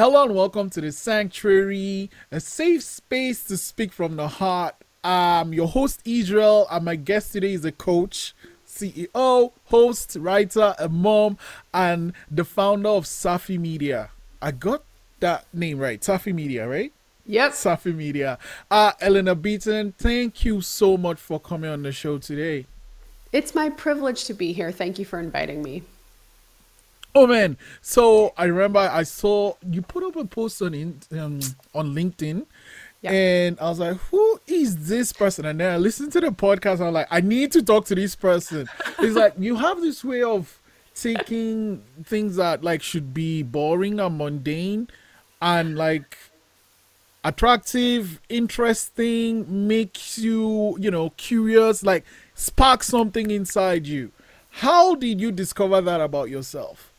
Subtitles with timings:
[0.00, 4.74] Hello and welcome to the Sanctuary, a safe space to speak from the heart.
[5.04, 8.34] I'm your host, Israel, and my guest today is a coach,
[8.66, 11.36] CEO, host, writer, a mom,
[11.74, 14.08] and the founder of Safi Media.
[14.40, 14.84] I got
[15.20, 16.94] that name right, Safi Media, right?
[17.26, 17.52] Yep.
[17.52, 18.38] Safi Media.
[18.70, 22.64] Uh, Eleanor Beaton, thank you so much for coming on the show today.
[23.32, 24.72] It's my privilege to be here.
[24.72, 25.82] Thank you for inviting me.
[27.14, 27.56] Oh man!
[27.80, 31.40] So I remember I saw you put up a post on in, um,
[31.74, 32.46] on LinkedIn,
[33.02, 33.10] yeah.
[33.10, 36.74] and I was like, "Who is this person?" And then I listened to the podcast.
[36.74, 38.68] And I'm like, "I need to talk to this person."
[39.00, 40.60] it's like you have this way of
[40.94, 44.88] taking things that like should be boring and mundane,
[45.42, 46.16] and like
[47.24, 54.12] attractive, interesting, makes you you know curious, like spark something inside you.
[54.50, 56.89] How did you discover that about yourself?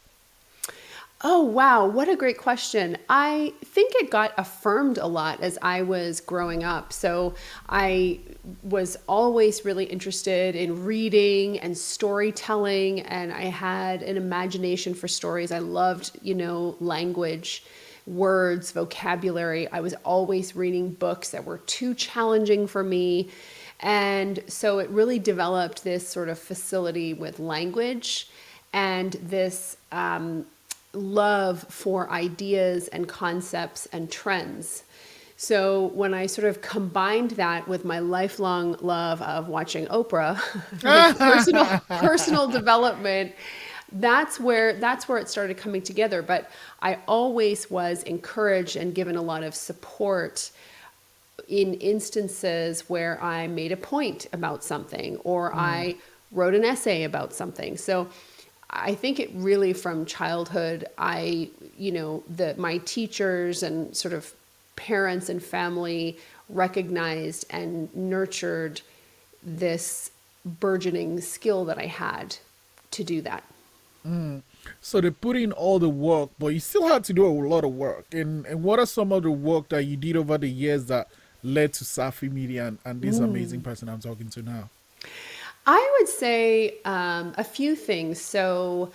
[1.23, 1.85] Oh, wow.
[1.85, 2.97] What a great question.
[3.07, 6.91] I think it got affirmed a lot as I was growing up.
[6.91, 7.35] So
[7.69, 8.21] I
[8.63, 15.51] was always really interested in reading and storytelling, and I had an imagination for stories.
[15.51, 17.65] I loved, you know, language,
[18.07, 19.67] words, vocabulary.
[19.71, 23.29] I was always reading books that were too challenging for me.
[23.79, 28.27] And so it really developed this sort of facility with language
[28.73, 29.77] and this.
[29.91, 30.47] Um,
[30.93, 34.83] love for ideas and concepts and trends.
[35.37, 40.39] So when I sort of combined that with my lifelong love of watching Oprah,
[41.17, 43.33] personal personal development,
[43.93, 46.21] that's where that's where it started coming together.
[46.21, 50.51] But I always was encouraged and given a lot of support
[51.47, 55.55] in instances where I made a point about something or mm.
[55.55, 55.95] I
[56.31, 57.77] wrote an essay about something.
[57.77, 58.07] So
[58.71, 64.33] I think it really from childhood, I, you know, the my teachers and sort of
[64.75, 66.17] parents and family
[66.49, 68.81] recognized and nurtured
[69.43, 70.11] this
[70.45, 72.37] burgeoning skill that I had
[72.91, 73.43] to do that.
[74.07, 74.41] Mm.
[74.79, 77.63] So they put in all the work, but you still had to do a lot
[77.63, 78.05] of work.
[78.13, 81.07] And, and what are some of the work that you did over the years that
[81.43, 83.25] led to Safi Media and, and this mm.
[83.25, 84.69] amazing person I'm talking to now?
[85.65, 88.19] I would say um, a few things.
[88.19, 88.91] So,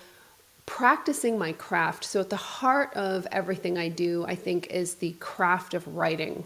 [0.66, 2.04] practicing my craft.
[2.04, 6.44] So, at the heart of everything I do, I think, is the craft of writing.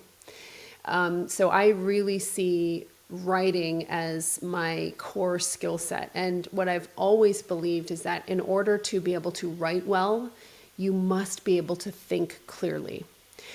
[0.84, 6.10] Um, so, I really see writing as my core skill set.
[6.14, 10.30] And what I've always believed is that in order to be able to write well,
[10.76, 13.04] you must be able to think clearly.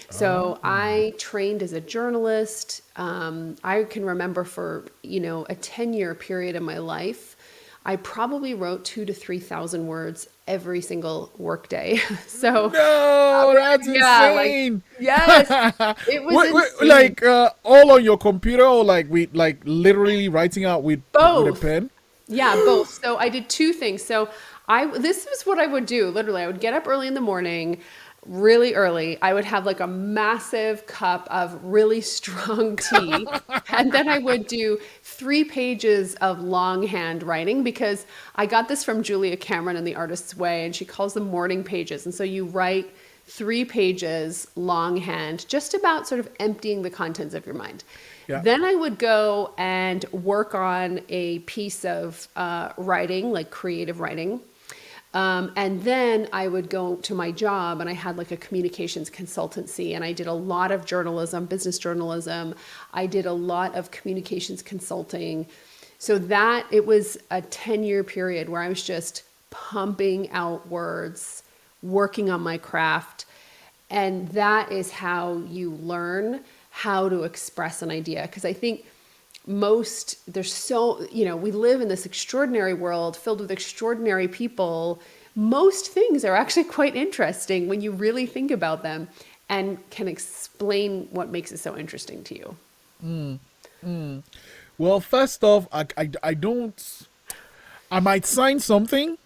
[0.10, 0.60] So oh.
[0.64, 2.82] I trained as a journalist.
[2.96, 7.36] Um, I can remember for you know a ten year period in my life,
[7.86, 11.98] I probably wrote two to three thousand words every single workday.
[12.28, 14.74] so no, that's yeah, insane.
[14.74, 15.74] Like, yes,
[16.08, 20.30] it was wait, wait, like uh, all on your computer or like with like literally
[20.30, 21.90] writing out with both with a pen.
[22.28, 22.90] Yeah, both.
[23.04, 24.04] So I did two things.
[24.04, 24.30] So
[24.68, 26.10] I this was what I would do.
[26.10, 27.82] Literally, I would get up early in the morning
[28.26, 33.28] really early, I would have like a massive cup of really strong tea.
[33.70, 39.04] and then I would do three pages of longhand writing because I got this from
[39.04, 42.06] Julia Cameron in The Artist's Way, and she calls them morning pages.
[42.06, 42.90] And so you write
[43.28, 47.84] three pages longhand, just about sort of emptying the contents of your mind.
[48.28, 48.42] Yeah.
[48.42, 54.42] Then I would go and work on a piece of uh, writing, like creative writing
[55.16, 59.10] um, and then I would go to my job, and I had like a communications
[59.10, 62.54] consultancy, and I did a lot of journalism, business journalism.
[62.94, 65.48] I did a lot of communications consulting.
[66.00, 71.44] So that it was a 10 year period where I was just pumping out words,
[71.82, 73.26] working on my craft.
[73.90, 78.24] And that is how you learn how to express an idea.
[78.24, 78.86] Because I think
[79.48, 85.02] most there's so you know we live in this extraordinary world filled with extraordinary people.
[85.36, 89.08] Most things are actually quite interesting when you really think about them
[89.50, 92.58] and can explain what makes it so interesting to you.
[93.04, 93.40] Mm,
[93.86, 94.24] mm.
[94.78, 97.08] well first off I, I, I don't
[97.92, 99.18] i might sign something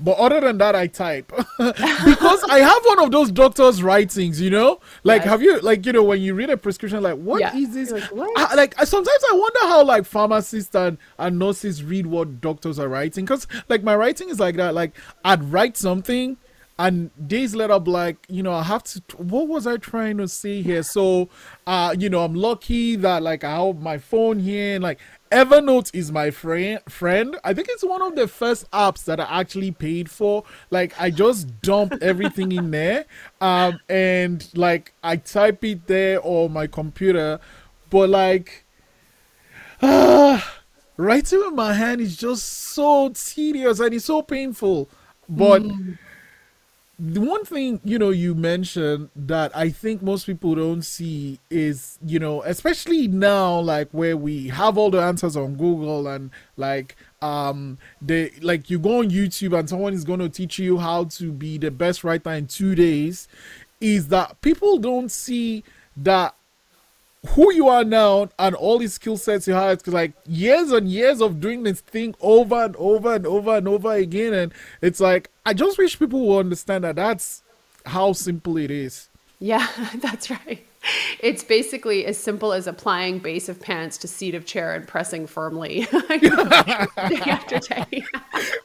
[0.00, 1.28] but other than that, I type
[1.58, 4.40] because I have one of those doctor's writings.
[4.40, 5.30] You know, like yes.
[5.30, 7.56] have you like you know when you read a prescription, like what yeah.
[7.56, 7.90] is this?
[7.90, 8.30] Like, what?
[8.36, 12.88] I, like sometimes I wonder how like pharmacists and, and nurses read what doctors are
[12.88, 14.74] writing because like my writing is like that.
[14.74, 16.36] Like I'd write something
[16.78, 20.28] and days later I'm like you know i have to what was i trying to
[20.28, 20.82] say here?
[20.82, 21.28] So
[21.66, 25.00] uh you know i'm lucky that like i have my phone here and like
[25.32, 27.36] evernote is my friend friend.
[27.44, 30.44] I think it's one of the first apps that i actually paid for.
[30.70, 33.06] Like i just dump everything in there
[33.40, 37.40] um and like i type it there on my computer.
[37.90, 38.64] But like
[39.82, 40.40] uh,
[40.96, 44.88] writing with my hand is just so tedious and it's so painful.
[45.28, 45.98] But mm
[47.00, 51.96] the one thing you know you mentioned that i think most people don't see is
[52.04, 56.96] you know especially now like where we have all the answers on google and like
[57.22, 61.04] um they like you go on youtube and someone is going to teach you how
[61.04, 63.28] to be the best writer in two days
[63.80, 65.62] is that people don't see
[65.96, 66.34] that
[67.30, 70.88] who you are now and all these skill sets you have because like years and
[70.88, 75.00] years of doing this thing over and over and over and over again and it's
[75.00, 77.42] like i just wish people would understand that that's
[77.86, 79.08] how simple it is.
[79.40, 79.66] Yeah
[79.96, 80.64] that's right
[81.20, 85.26] it's basically as simple as applying base of pants to seat of chair and pressing
[85.26, 88.04] firmly day after day.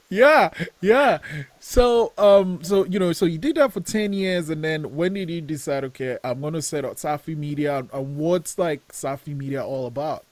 [0.10, 0.50] yeah,
[0.82, 1.20] yeah.
[1.60, 5.14] So, um, so you know, so you did that for ten years, and then when
[5.14, 5.84] did you decide?
[5.86, 10.26] Okay, I'm gonna set up Safi Media, and what's like Safi Media all about?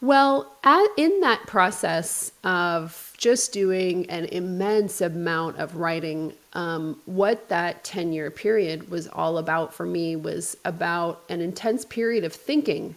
[0.00, 7.48] Well, at, in that process of just doing an immense amount of writing, um, what
[7.48, 12.32] that 10 year period was all about for me was about an intense period of
[12.32, 12.94] thinking.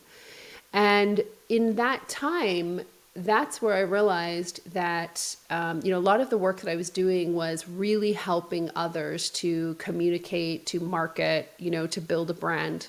[0.74, 2.82] And in that time,
[3.16, 6.76] that's where I realized that um, you know a lot of the work that I
[6.76, 12.34] was doing was really helping others to communicate, to market, you know, to build a
[12.34, 12.88] brand.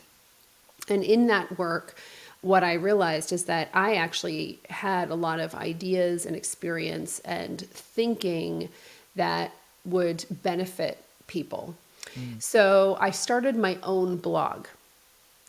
[0.89, 1.97] And in that work,
[2.43, 7.61] what I realized is that I actually had a lot of ideas and experience and
[7.61, 8.71] thinking
[9.17, 9.53] that
[9.85, 11.75] would benefit people.
[12.15, 12.43] Mm.
[12.43, 14.67] So I started my own blog.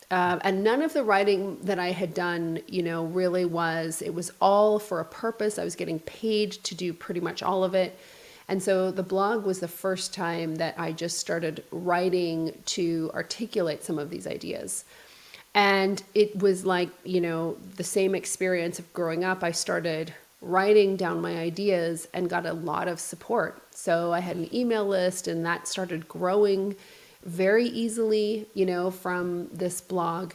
[0.10, 4.14] Uh, and none of the writing that I had done, you know, really was, it
[4.14, 5.58] was all for a purpose.
[5.58, 7.98] I was getting paid to do pretty much all of it.
[8.50, 13.86] And so the blog was the first time that I just started writing to articulate
[13.86, 14.84] some of these ideas.
[15.54, 19.44] And it was like, you know, the same experience of growing up.
[19.44, 23.62] I started writing down my ideas and got a lot of support.
[23.76, 26.76] So I had an email list and that started growing
[27.24, 30.34] very easily, you know, from this blog.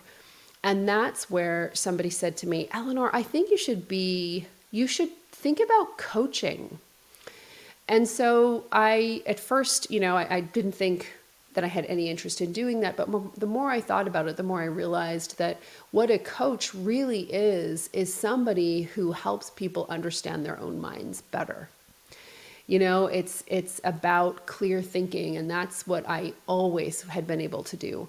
[0.63, 5.11] And that's where somebody said to me, Eleanor, I think you should be, you should
[5.33, 6.79] think about coaching.
[7.89, 11.13] And so I, at first, you know, I, I didn't think
[11.57, 12.97] that I had any interest in doing that.
[12.97, 15.59] But the more I thought about it, the more I realized that
[15.91, 21.69] what a coach really is, is somebody who helps people understand their own minds better.
[22.67, 27.63] You know, it's it's about clear thinking, and that's what I always had been able
[27.65, 28.07] to do.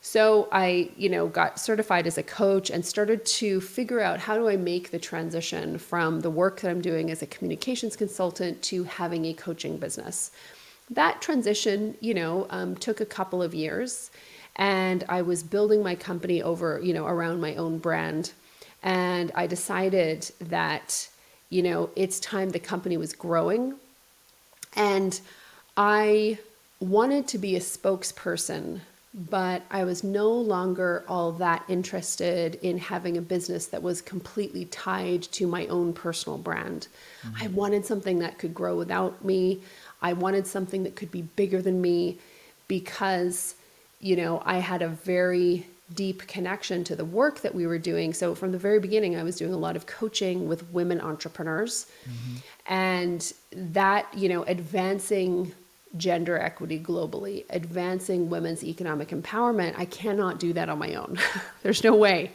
[0.00, 4.36] So I, you know, got certified as a coach and started to figure out how
[4.36, 8.62] do I make the transition from the work that I'm doing as a communications consultant
[8.62, 10.30] to having a coaching business
[10.90, 14.10] that transition, you know, um, took a couple of years,
[14.56, 18.32] and I was building my company over, you know, around my own brand,
[18.82, 21.08] and I decided that,
[21.50, 23.74] you know, it's time the company was growing,
[24.74, 25.20] and
[25.76, 26.38] I
[26.80, 28.80] wanted to be a spokesperson
[29.14, 34.66] but I was no longer all that interested in having a business that was completely
[34.66, 36.88] tied to my own personal brand.
[37.22, 37.44] Mm-hmm.
[37.44, 39.62] I wanted something that could grow without me.
[40.00, 42.18] I wanted something that could be bigger than me
[42.68, 43.54] because,
[44.00, 48.12] you know, I had a very deep connection to the work that we were doing.
[48.12, 51.86] So from the very beginning, I was doing a lot of coaching with women entrepreneurs
[52.04, 52.36] mm-hmm.
[52.66, 55.52] and that, you know, advancing
[55.96, 59.74] gender equity globally, advancing women's economic empowerment.
[59.78, 61.18] I cannot do that on my own.
[61.62, 62.30] There's no way.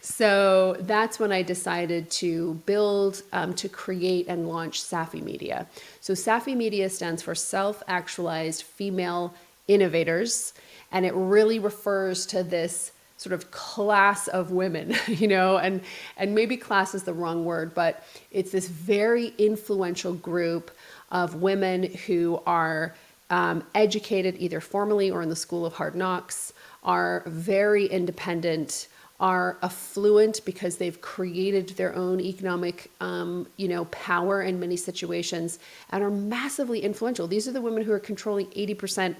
[0.00, 5.66] So that's when I decided to build, um, to create and launch Safi Media.
[6.00, 9.34] So Safi Media stands for Self Actualized Female
[9.68, 10.54] Innovators,
[10.90, 15.82] and it really refers to this sort of class of women, you know, and
[16.16, 18.02] and maybe class is the wrong word, but
[18.32, 20.70] it's this very influential group
[21.10, 22.94] of women who are
[23.28, 26.52] um, educated either formally or in the School of Hard Knocks,
[26.82, 28.88] are very independent,
[29.20, 35.58] are affluent because they've created their own economic, um, you know, power in many situations,
[35.90, 37.28] and are massively influential.
[37.28, 39.14] These are the women who are controlling 80%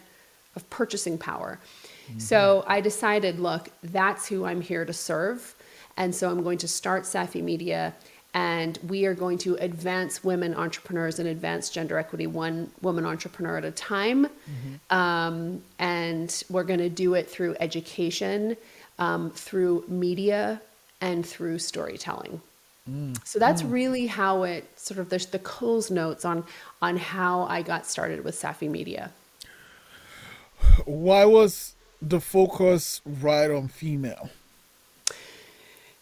[0.56, 1.60] of purchasing power.
[2.08, 2.18] Mm-hmm.
[2.18, 5.54] So I decided, look, that's who I'm here to serve.
[5.96, 7.94] And so I'm going to start Safi Media
[8.32, 13.56] and we are going to advance women entrepreneurs and advance gender equity one woman entrepreneur
[13.58, 14.26] at a time.
[14.26, 14.96] Mm-hmm.
[14.96, 18.56] Um, and we're going to do it through education,
[19.00, 20.62] um, through media,
[21.00, 22.40] and through storytelling.
[22.88, 23.16] Mm.
[23.26, 23.72] So that's mm.
[23.72, 26.44] really how it sort of there's the Coles notes on
[26.80, 29.10] on how I got started with Safi Media.
[30.84, 34.30] Why was the focus right on female?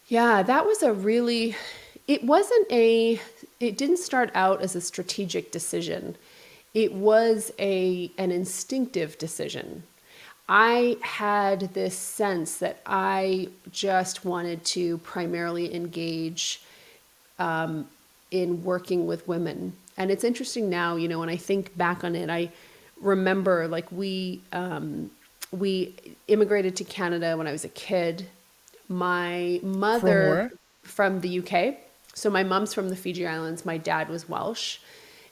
[0.08, 1.56] Yeah, that was a really
[2.06, 3.20] it wasn't a
[3.60, 6.16] it didn't start out as a strategic decision.
[6.74, 9.82] It was a an instinctive decision.
[10.48, 16.62] I had this sense that I just wanted to primarily engage
[17.38, 17.88] um,
[18.30, 19.74] in working with women.
[19.96, 22.50] And it's interesting now, you know, when I think back on it, I
[23.00, 25.10] remember like we um,
[25.50, 25.94] we
[26.28, 28.26] immigrated to Canada when I was a kid.
[28.88, 30.52] My mother
[30.82, 31.76] from, from the UK
[32.18, 34.78] so my mom's from the Fiji Islands, my dad was Welsh.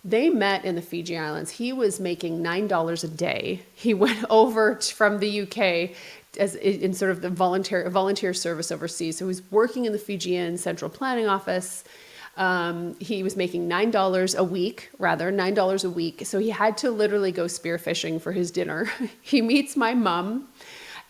[0.06, 1.50] They met in the Fiji Islands.
[1.50, 3.62] He was making $9 a day.
[3.74, 5.96] He went over from the UK
[6.38, 9.16] as in sort of the volunteer volunteer service overseas.
[9.16, 11.82] So he was working in the Fijian Central Planning Office.
[12.36, 16.26] Um, he was making nine dollars a week, rather nine dollars a week.
[16.26, 18.90] So he had to literally go spearfishing for his dinner.
[19.22, 20.48] he meets my mom,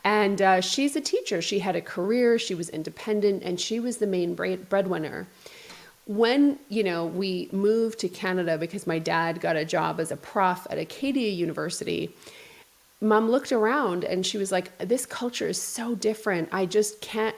[0.05, 1.43] and uh, she's a teacher.
[1.43, 2.39] She had a career.
[2.39, 5.27] She was independent, and she was the main breadwinner
[6.07, 10.17] when you know we moved to Canada because my dad got a job as a
[10.17, 12.15] prof at Acadia University,
[13.01, 16.49] mom looked around and she was like, "This culture is so different.
[16.53, 17.37] I just can't.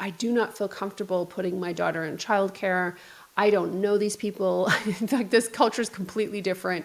[0.00, 2.96] I do not feel comfortable putting my daughter in childcare.
[3.36, 4.66] I don't know these people.
[4.86, 6.84] in fact, this culture is completely different."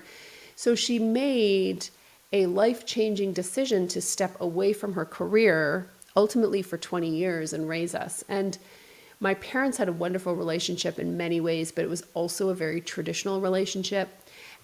[0.55, 1.89] So she made
[2.33, 7.95] a life-changing decision to step away from her career, ultimately for 20 years, and raise
[7.95, 8.23] us.
[8.27, 8.57] And
[9.19, 12.81] my parents had a wonderful relationship in many ways, but it was also a very
[12.81, 14.09] traditional relationship.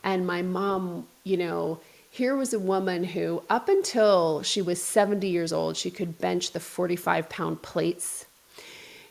[0.04, 1.80] And my mom, you know,
[2.10, 6.52] here was a woman who, up until she was 70 years old, she could bench
[6.52, 8.26] the 45 pound plates.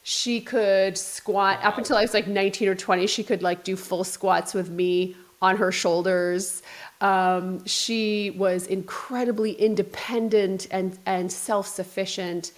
[0.04, 3.06] She could squat up until I was like 19 or 20.
[3.06, 6.62] She could like do full squats with me on her shoulders.
[7.00, 12.52] Um, she was incredibly independent and, and self sufficient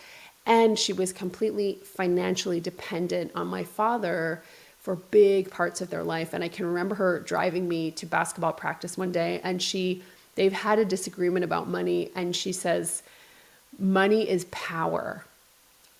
[0.47, 4.43] and she was completely financially dependent on my father
[4.79, 6.35] for big parts of their life.
[6.35, 10.03] And I can remember her driving me to basketball practice one day, and she,
[10.35, 13.03] they've had a disagreement about money, and she says,
[13.79, 15.25] Money is power.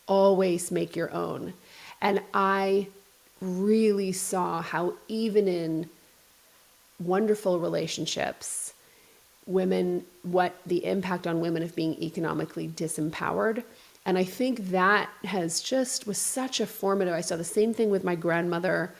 [0.07, 1.55] Always make your own.
[2.01, 2.89] And I
[3.41, 5.89] really saw how, even in
[7.01, 8.75] wonderful relationships,
[9.47, 13.65] women, what the impact on women of being economically disempowered
[14.07, 17.15] and I think that has just was such a formative.
[17.15, 18.95] I saw the same thing with my grandmother,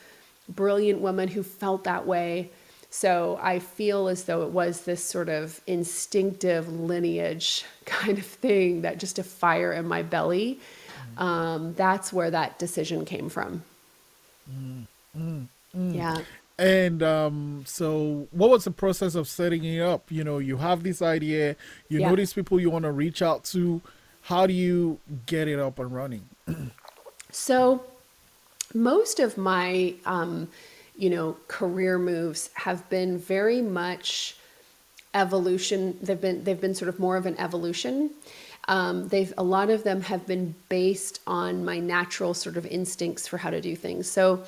[0.49, 2.49] brilliant woman who felt that way.
[2.89, 8.81] So I feel as though it was this sort of instinctive lineage kind of thing
[8.81, 10.59] that just a fire in my belly.
[11.17, 13.63] Um, that's where that decision came from.
[14.49, 15.45] Mm, mm,
[15.77, 15.95] mm.
[15.95, 16.17] Yeah.
[16.57, 20.09] And um, so, what was the process of setting it up?
[20.09, 21.57] You know, you have this idea,
[21.89, 22.09] you yeah.
[22.09, 23.81] know these people you want to reach out to
[24.25, 26.27] how do you get it up and running?
[27.31, 27.83] so,
[28.73, 30.47] most of my, um,
[30.97, 34.35] you know, career moves have been very much
[35.13, 35.97] evolution.
[36.01, 38.09] They've been they've been sort of more of an evolution.
[38.67, 43.27] Um, they've a lot of them have been based on my natural sort of instincts
[43.27, 44.09] for how to do things.
[44.09, 44.43] So,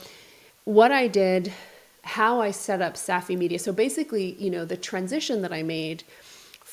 [0.66, 1.54] what I did,
[2.02, 3.60] how I set up Safi Media.
[3.60, 6.04] So basically, you know, the transition that I made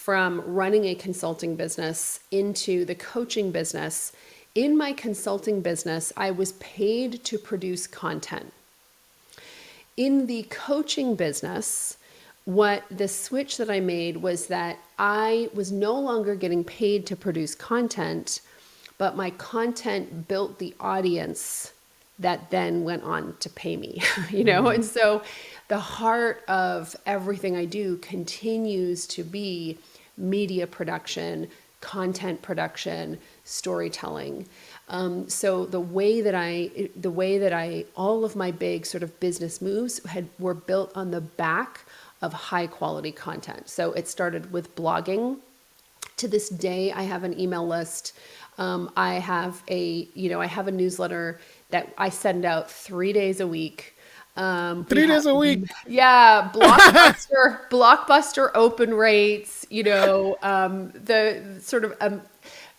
[0.05, 4.13] from running a consulting business into the coaching business.
[4.55, 8.53] In my consulting business, I was paid to produce content.
[9.97, 11.97] In the coaching business,
[12.45, 17.17] what the switch that I made was that I was no longer getting paid to
[17.17, 18.43] produce content,
[18.99, 21.73] but my content built the audience
[22.19, 24.65] that then went on to pay me, you know?
[24.65, 24.75] Mm-hmm.
[24.75, 25.23] And so
[25.69, 29.79] the heart of everything I do continues to be
[30.17, 31.49] media production,
[31.81, 34.47] content production, storytelling.
[34.89, 39.03] Um, so the way that I, the way that I, all of my big sort
[39.03, 41.85] of business moves had were built on the back
[42.23, 43.69] of high quality content.
[43.69, 45.39] So it started with blogging.
[46.19, 48.13] To this day, I have an email list.
[48.57, 51.41] Um, I have a, you know, I have a newsletter
[51.71, 53.94] that I send out three days a week
[54.37, 55.65] um, Three days a week.
[55.87, 59.65] Yeah, blockbuster, blockbuster open rates.
[59.71, 62.23] You know, um, the sort of um,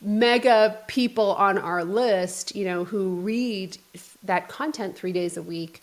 [0.02, 2.56] mega people on our list.
[2.56, 3.78] You know, who read
[4.24, 5.82] that content three days a week.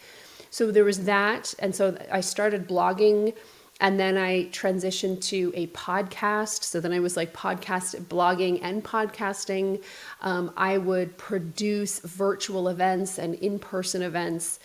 [0.50, 1.54] So there was that.
[1.58, 3.34] And so I started blogging
[3.80, 6.62] and then I transitioned to a podcast.
[6.62, 9.82] So then I was like podcast, blogging and podcasting.
[10.20, 14.60] Um, I would produce virtual events and in person events.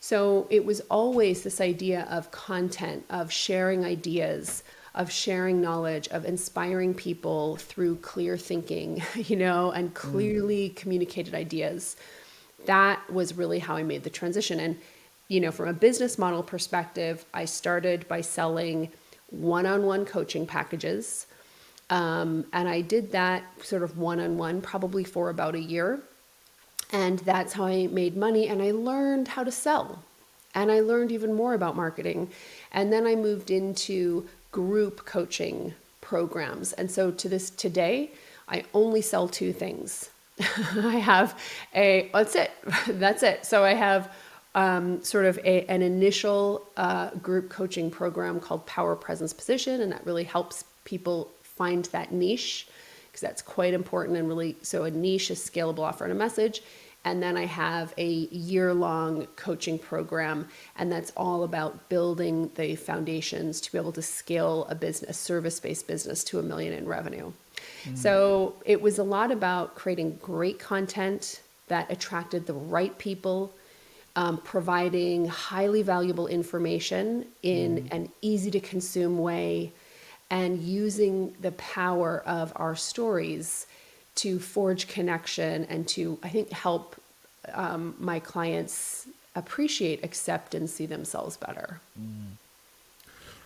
[0.00, 4.64] So it was always this idea of content, of sharing ideas,
[4.94, 10.76] of sharing knowledge, of inspiring people through clear thinking, you know, and clearly mm.
[10.76, 11.96] communicated ideas.
[12.64, 14.58] That was really how I made the transition.
[14.58, 14.78] And
[15.28, 18.90] you know, from a business model perspective, I started by selling
[19.28, 21.26] one on one coaching packages.
[21.88, 26.02] Um, and I did that sort of one on one probably for about a year.
[26.92, 28.48] And that's how I made money.
[28.48, 30.02] And I learned how to sell.
[30.54, 32.30] And I learned even more about marketing.
[32.72, 36.72] And then I moved into group coaching programs.
[36.72, 38.10] And so to this today,
[38.48, 40.10] I only sell two things.
[40.40, 41.38] I have
[41.74, 42.50] a, that's it.
[42.88, 43.44] That's it.
[43.44, 44.10] So I have
[44.54, 49.92] um, sort of a, an initial uh, group coaching program called Power Presence Position, and
[49.92, 52.66] that really helps people find that niche
[53.10, 56.62] because that's quite important and really so a niche is scalable offer and a message.
[57.04, 62.76] And then I have a year long coaching program, and that's all about building the
[62.76, 66.86] foundations to be able to scale a business, service based business to a million in
[66.86, 67.32] revenue.
[67.84, 67.96] Mm.
[67.96, 73.54] So it was a lot about creating great content that attracted the right people
[74.16, 77.92] um, providing highly valuable information in mm.
[77.92, 79.72] an easy to consume way
[80.30, 83.66] and using the power of our stories
[84.16, 86.96] to forge connection and to, I think, help
[87.52, 91.80] um, my clients appreciate, accept, and see themselves better.
[92.00, 92.36] Mm.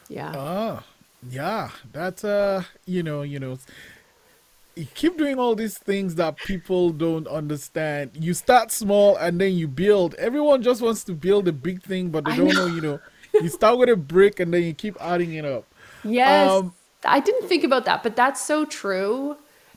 [0.08, 0.34] Yeah.
[0.34, 0.84] Ah,
[1.30, 1.70] yeah.
[1.92, 3.58] That's uh, you know, you know,
[4.76, 8.10] you keep doing all these things that people don't understand.
[8.14, 10.14] You start small and then you build.
[10.14, 12.66] Everyone just wants to build a big thing, but they I don't know.
[12.66, 12.66] know.
[12.66, 13.00] you know,
[13.38, 15.64] you start with a brick and then you keep adding it up.
[16.04, 16.50] Yes.
[16.50, 19.37] Um, I didn't think about that, but that's so true.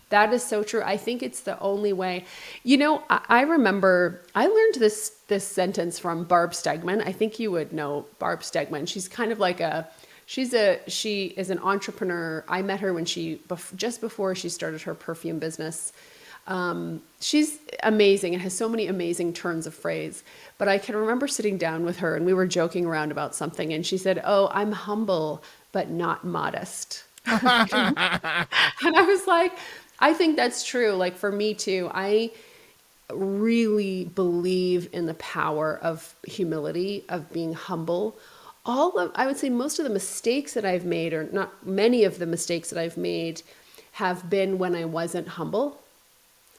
[0.09, 0.81] That is so true.
[0.83, 2.23] I think it's the only way.
[2.63, 7.05] You know, I, I remember I learned this this sentence from Barb Stegemann.
[7.05, 8.87] I think you would know Barb Stegemann.
[8.87, 9.87] She's kind of like a
[10.25, 12.45] she's a she is an entrepreneur.
[12.47, 13.41] I met her when she
[13.75, 15.91] just before she started her perfume business.
[16.47, 20.23] Um, she's amazing and has so many amazing turns of phrase.
[20.57, 23.73] But I can remember sitting down with her and we were joking around about something,
[23.73, 25.43] and she said, "Oh, I'm humble
[25.77, 29.53] but not modest." and I was like,
[29.99, 30.91] I think that's true.
[30.93, 32.31] Like for me too, I
[33.13, 38.17] really believe in the power of humility, of being humble
[38.67, 42.03] all of, I would say most of the mistakes that I've made, or not many
[42.03, 43.41] of the mistakes that I've made,
[43.93, 45.81] have been when I wasn't humble.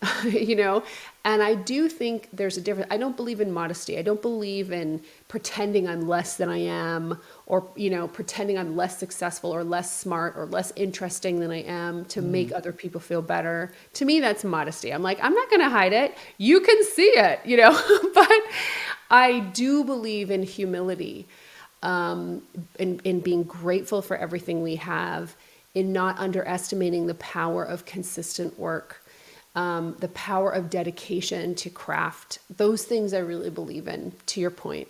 [0.25, 0.83] you know,
[1.25, 2.89] and I do think there's a difference.
[2.91, 3.99] I don't believe in modesty.
[3.99, 8.77] I don't believe in pretending I'm less than I am, or you know, pretending I'm
[8.77, 12.27] less successful or less smart or less interesting than I am to mm.
[12.27, 13.73] make other people feel better.
[13.95, 14.93] To me, that's modesty.
[14.93, 16.17] I'm like, I'm not going to hide it.
[16.39, 17.73] You can see it, you know.
[18.15, 18.43] but
[19.11, 21.27] I do believe in humility
[21.83, 22.43] um,
[22.79, 25.37] in, in being grateful for everything we have,
[25.75, 28.98] in not underestimating the power of consistent work,
[29.59, 32.38] um, the power of dedication to craft.
[32.57, 34.87] Those things I really believe in, to your point.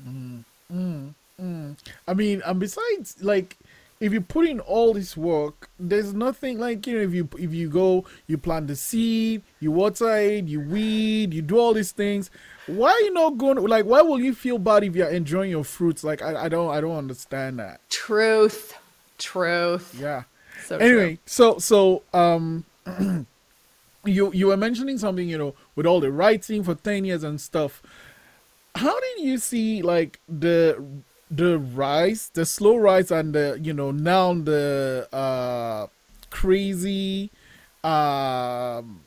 [0.00, 1.76] Mm, mm, mm.
[2.06, 3.56] I mean, and besides, like,
[3.98, 7.52] if you put in all this work, there's nothing like you know if you if
[7.52, 11.90] you go you plant the seed, you water it, you weed, you do all these
[11.92, 12.30] things.
[12.66, 13.58] Why are you not going?
[13.58, 16.04] Like, why will you feel bad if you're enjoying your fruits?
[16.04, 17.80] Like, I, I don't I don't understand that.
[17.90, 18.76] Truth,
[19.18, 19.96] truth.
[19.98, 20.24] Yeah.
[20.64, 21.18] So anyway, true.
[21.26, 22.64] so so um,
[24.04, 27.40] you you were mentioning something you know with all the writing for ten years and
[27.40, 27.82] stuff.
[28.74, 30.82] How did you see like the
[31.30, 35.86] the rise, the slow rise, and the you know now the uh,
[36.30, 37.30] crazy
[37.82, 39.00] um,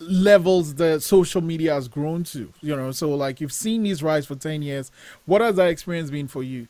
[0.00, 2.52] levels that social media has grown to.
[2.60, 4.90] You know, so like you've seen these rise for ten years.
[5.26, 6.66] What has that experience been for you?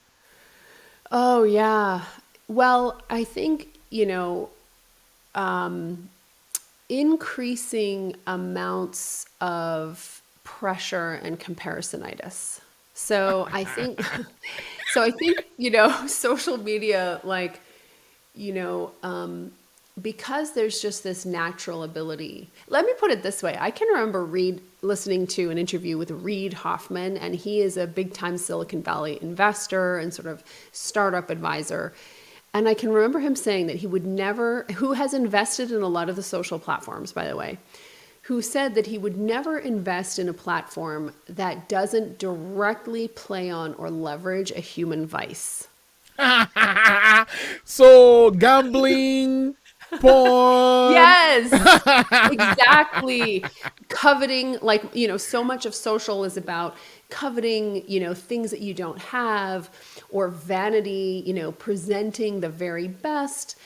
[1.11, 2.05] Oh yeah.
[2.49, 4.51] Well, I think you know,
[5.35, 6.11] um,
[6.89, 12.61] increasing amounts of pressure and comparisonitis
[12.97, 14.03] so I think,
[14.93, 17.61] so I think, you know, social media, like,
[18.35, 19.53] you know, um,
[20.01, 22.49] because there's just this natural ability.
[22.69, 23.57] Let me put it this way.
[23.61, 27.87] I can remember Reid listening to an interview with Reid Hoffman, and he is a
[27.87, 31.93] big time Silicon Valley investor and sort of startup advisor.
[32.57, 35.89] And I can remember him saying that he would never, who has invested in a
[35.89, 37.59] lot of the social platforms, by the way,
[38.23, 43.75] who said that he would never invest in a platform that doesn't directly play on
[43.75, 45.69] or leverage a human vice.
[47.67, 49.55] so gambling,
[50.01, 50.93] porn.
[50.93, 51.53] Yes,
[52.33, 53.45] exactly.
[53.97, 56.77] Coveting, like, you know, so much of social is about
[57.09, 59.71] coveting, you know, things that you don't have
[60.11, 63.57] or vanity, you know, presenting the very best.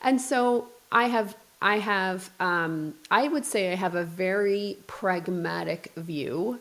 [0.00, 5.92] And so I have I have, um, I would say, I have a very pragmatic
[5.96, 6.60] view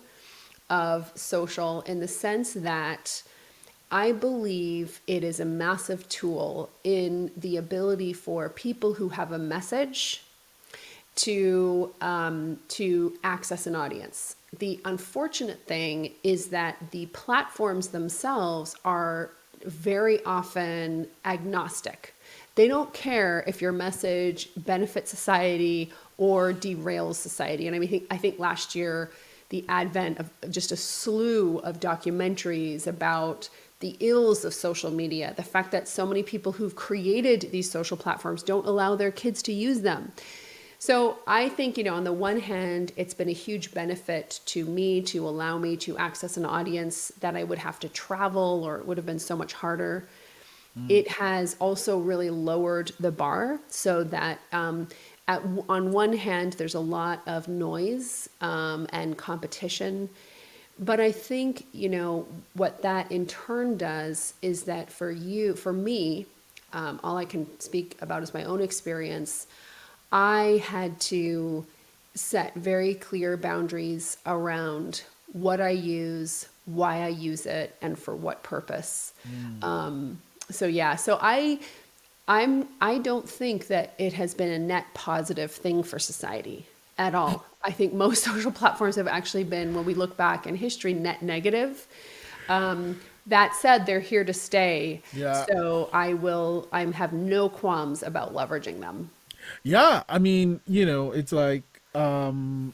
[0.69, 3.23] of social in the sense that
[3.91, 9.37] I believe it is a massive tool in the ability for people who have a
[9.37, 10.23] message
[11.15, 14.35] to um, to access an audience.
[14.59, 19.31] The unfortunate thing is that the platforms themselves are
[19.65, 22.13] very often agnostic.
[22.55, 27.67] They don't care if your message benefits society or derails society.
[27.67, 29.11] And I mean, I think last year,
[29.49, 33.49] the advent of just a slew of documentaries about
[33.79, 37.97] the ills of social media, the fact that so many people who've created these social
[37.97, 40.11] platforms don't allow their kids to use them.
[40.85, 44.65] So I think, you know, on the one hand, it's been a huge benefit to
[44.65, 48.79] me to allow me to access an audience that I would have to travel or
[48.79, 50.05] it would have been so much harder.
[50.77, 50.91] Mm.
[50.91, 54.89] It has also really lowered the bar so that um,
[55.29, 60.09] at, on one hand, there's a lot of noise um, and competition.
[60.79, 65.71] But I think, you know, what that in turn does is that for you, for
[65.71, 66.25] me,
[66.73, 69.47] um, all I can speak about is my own experience.
[70.13, 71.65] I had to
[72.13, 78.43] set very clear boundaries around what I use, why I use it, and for what
[78.43, 79.13] purpose.
[79.27, 79.63] Mm.
[79.63, 80.21] Um,
[80.51, 81.59] so yeah, so I
[82.27, 87.15] I'm I don't think that it has been a net positive thing for society at
[87.15, 87.43] all.
[87.63, 91.23] I think most social platforms have actually been, when we look back in history, net
[91.23, 91.87] negative.
[92.49, 95.01] Um, that said, they're here to stay.
[95.13, 95.45] Yeah.
[95.45, 96.67] So I will.
[96.71, 99.09] I have no qualms about leveraging them.
[99.63, 101.63] Yeah, I mean, you know, it's like
[101.95, 102.73] um,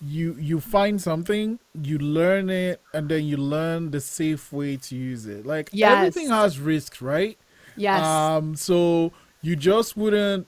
[0.00, 4.96] you you find something, you learn it, and then you learn the safe way to
[4.96, 5.46] use it.
[5.46, 5.96] Like yes.
[5.96, 7.38] everything has risks, right?
[7.76, 8.04] Yes.
[8.04, 8.56] Um.
[8.56, 10.46] So you just wouldn't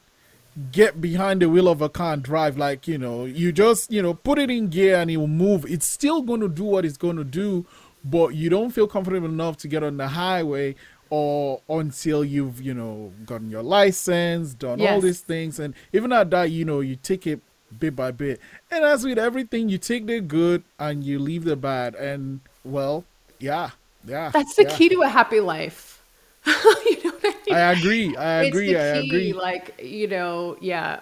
[0.72, 4.00] get behind the wheel of a car and drive like you know you just you
[4.00, 6.82] know put it in gear and it will move it's still going to do what
[6.82, 7.66] it's going to do
[8.02, 10.74] but you don't feel comfortable enough to get on the highway
[11.10, 14.92] or until you've you know gotten your license done yes.
[14.92, 17.40] all these things and even at that you know you take it
[17.78, 18.40] bit by bit.
[18.70, 21.94] And as with everything, you take the good and you leave the bad.
[21.94, 23.04] And well,
[23.38, 23.70] yeah,
[24.04, 24.30] yeah.
[24.30, 24.76] That's the yeah.
[24.76, 26.02] key to a happy life.
[26.46, 27.54] you know I, mean?
[27.54, 28.16] I, agree.
[28.16, 28.76] I agree.
[28.76, 29.32] I key, agree.
[29.32, 31.00] Like you know, yeah.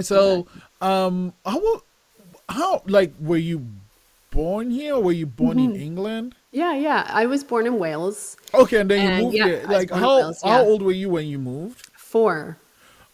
[0.00, 0.46] So,
[0.80, 1.82] um, how
[2.48, 3.66] how like were you
[4.30, 4.94] born here?
[4.94, 5.74] or Were you born mm-hmm.
[5.74, 6.34] in England?
[6.52, 7.06] Yeah, yeah.
[7.08, 8.36] I was born in Wales.
[8.52, 9.64] Okay, and then and, you moved yeah, here.
[9.66, 10.50] Like how Wales, yeah.
[10.50, 11.86] how old were you when you moved?
[11.96, 12.58] Four.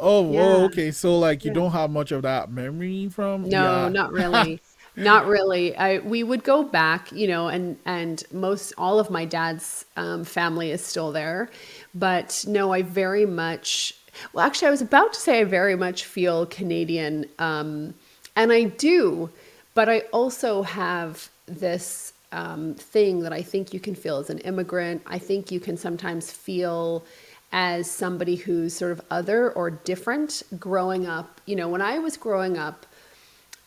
[0.01, 0.41] Oh, yeah.
[0.41, 0.91] oh, okay.
[0.91, 3.49] So like you don't have much of that memory from?
[3.49, 4.61] No, not really.
[4.97, 5.77] not really.
[5.77, 10.25] I we would go back, you know, and and most all of my dad's um,
[10.25, 11.49] family is still there,
[11.95, 13.95] but no, I very much.
[14.33, 17.95] Well, actually, I was about to say I very much feel Canadian, um,
[18.35, 19.31] and I do,
[19.75, 24.39] but I also have this um, thing that I think you can feel as an
[24.39, 25.03] immigrant.
[25.07, 27.05] I think you can sometimes feel
[27.53, 31.41] as somebody who's sort of other or different growing up.
[31.47, 32.85] You know, when I was growing up,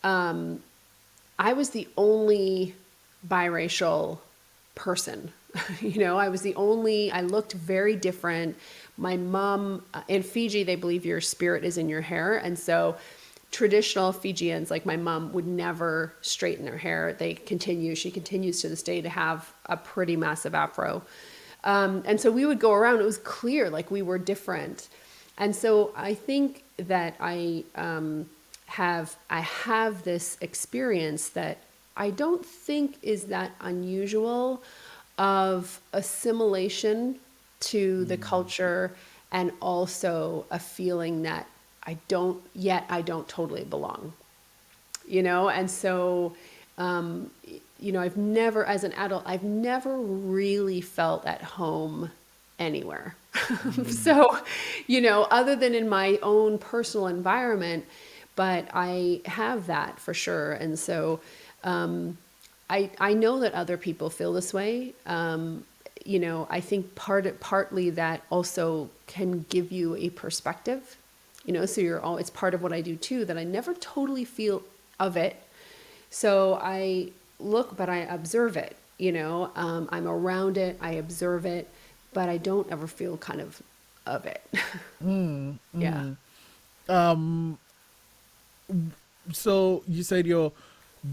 [0.03, 0.61] um,
[1.39, 2.75] I was the only
[3.27, 4.19] biracial
[4.75, 5.31] person.
[5.81, 8.55] you know, I was the only, I looked very different.
[8.97, 12.37] My mom, uh, in Fiji, they believe your spirit is in your hair.
[12.37, 12.95] And so,
[13.51, 17.13] traditional Fijians, like my mom, would never straighten their hair.
[17.13, 21.03] They continue, she continues to this day to have a pretty massive afro.
[21.63, 24.87] Um, and so we would go around, it was clear like we were different.
[25.37, 28.29] And so I think that I um,
[28.67, 31.57] have I have this experience that
[31.97, 34.63] I don't think is that unusual
[35.17, 37.19] of assimilation
[37.59, 38.21] to the mm.
[38.21, 38.93] culture
[39.31, 41.47] and also a feeling that
[41.85, 44.13] I don't yet I don't totally belong.
[45.07, 46.35] You know, and so
[46.77, 47.29] um,
[47.81, 52.11] you know, I've never, as an adult, I've never really felt at home
[52.59, 53.15] anywhere.
[53.51, 53.83] Mm-hmm.
[53.89, 54.37] so,
[54.87, 57.85] you know, other than in my own personal environment,
[58.35, 60.53] but I have that for sure.
[60.53, 61.19] And so,
[61.63, 62.17] um,
[62.69, 64.93] I, I know that other people feel this way.
[65.05, 65.65] Um,
[66.05, 70.97] you know, I think part partly that also can give you a perspective
[71.45, 73.73] you know, so you're all, it's part of what I do too, that I never
[73.73, 74.63] totally feel
[74.99, 75.35] of it.
[76.09, 81.45] So I look, but I observe it, you know, um, I'm around it, I observe
[81.45, 81.69] it,
[82.13, 83.61] but I don't ever feel kind of
[84.05, 84.43] of it.
[85.03, 86.11] mm, yeah.
[86.87, 86.93] Mm.
[86.93, 87.57] Um,
[89.31, 90.51] so you said your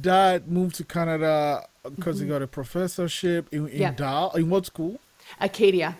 [0.01, 2.25] dad moved to Canada because mm-hmm.
[2.27, 4.29] he got a professorship in, in yeah.
[4.35, 5.01] In what school?
[5.41, 5.97] Acadia.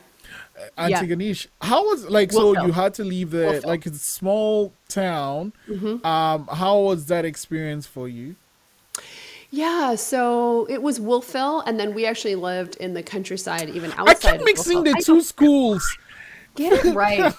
[0.77, 1.47] Antigonish.
[1.47, 1.69] Yeah.
[1.69, 5.53] How was like so you had to leave the like it's a small town.
[5.69, 6.05] Mm-hmm.
[6.07, 8.37] Um, how was that experience for you?
[9.51, 14.35] Yeah, so it was Wolfville, and then we actually lived in the countryside, even outside.
[14.35, 15.97] I keep mixing the two schools.
[16.55, 17.35] Get it right.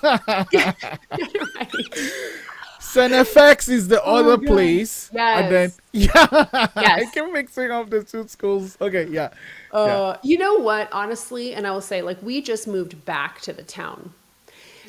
[0.50, 2.49] get, get it right.
[2.94, 5.10] FX is the oh, other place.
[5.14, 5.44] Yes.
[5.44, 6.68] And then yeah.
[6.76, 6.76] Yes.
[6.76, 8.78] I keep mixing up the two schools.
[8.82, 9.30] Okay, yeah.
[9.72, 10.18] Uh, yeah.
[10.24, 13.64] you know what, honestly, and I will say, like, we just moved back to the
[13.64, 14.14] town.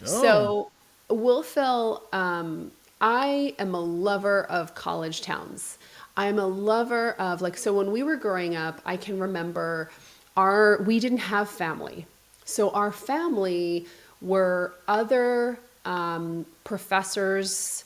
[0.02, 0.06] Oh.
[0.06, 0.70] So
[1.14, 5.78] Wolfville, um, I am a lover of college towns.
[6.16, 9.90] I'm a lover of like so when we were growing up, I can remember
[10.36, 12.06] our we didn't have family.
[12.44, 13.86] So our family
[14.20, 17.84] were other um, professors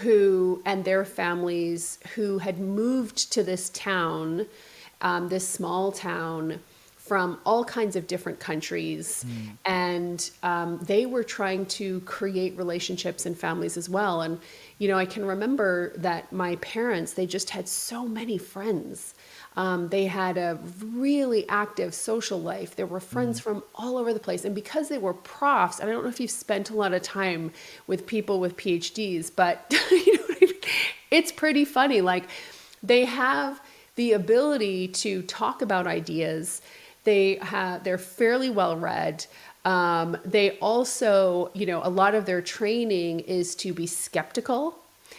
[0.00, 4.46] who and their families who had moved to this town,
[5.00, 6.60] um, this small town,
[6.96, 9.24] from all kinds of different countries.
[9.24, 9.56] Mm.
[9.64, 14.22] And um, they were trying to create relationships and families as well.
[14.22, 14.40] And,
[14.78, 19.14] you know, I can remember that my parents, they just had so many friends.
[19.56, 22.76] Um, they had a really active social life.
[22.76, 23.44] There were friends mm.
[23.44, 24.44] from all over the place.
[24.44, 27.02] And because they were profs, and I don't know if you've spent a lot of
[27.02, 27.52] time
[27.86, 30.54] with people with PhDs, but you know I mean?
[31.10, 32.02] it's pretty funny.
[32.02, 32.24] Like
[32.82, 33.60] they have
[33.94, 36.60] the ability to talk about ideas.
[37.04, 39.24] They have, they're fairly well read.
[39.64, 44.78] Um, they also, you know, a lot of their training is to be skeptical.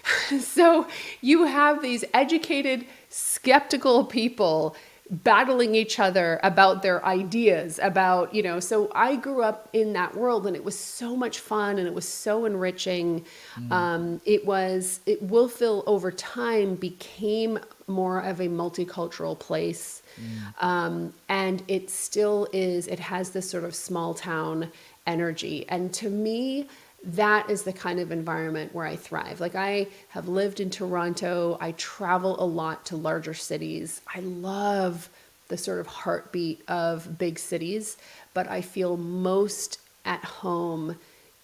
[0.40, 0.88] so
[1.22, 4.76] you have these educated skeptical people
[5.10, 10.16] battling each other about their ideas about you know so i grew up in that
[10.16, 13.24] world and it was so much fun and it was so enriching
[13.56, 13.72] mm.
[13.72, 20.64] um, it was it wolfville over time became more of a multicultural place mm.
[20.64, 24.70] um, and it still is it has this sort of small town
[25.06, 26.68] energy and to me
[27.08, 29.40] that is the kind of environment where I thrive.
[29.40, 34.02] Like I have lived in Toronto, I travel a lot to larger cities.
[34.14, 35.10] I love
[35.48, 37.96] the sort of heartbeat of big cities,
[38.34, 40.98] but I feel most at home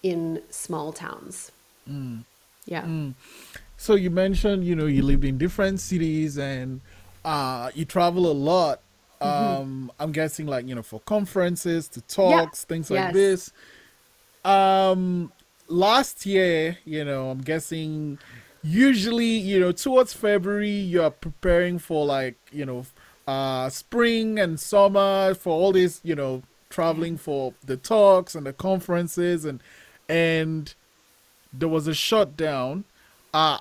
[0.03, 1.51] in small towns.
[1.89, 2.25] Mm.
[2.65, 2.81] Yeah.
[2.81, 3.13] Mm.
[3.77, 6.81] So you mentioned, you know, you lived in different cities and
[7.23, 8.81] uh, you travel a lot.
[9.21, 9.61] Mm-hmm.
[9.61, 12.67] Um, I'm guessing like, you know, for conferences, to talks, yeah.
[12.67, 13.13] things like yes.
[13.13, 13.51] this.
[14.43, 15.31] Um,
[15.67, 18.19] last year, you know, I'm guessing
[18.63, 22.85] usually, you know, towards February, you're preparing for like, you know,
[23.27, 28.53] uh, spring and summer for all this, you know, traveling for the talks and the
[28.53, 29.61] conferences and
[30.09, 30.73] and
[31.53, 32.83] there was a shutdown.
[33.33, 33.59] Uh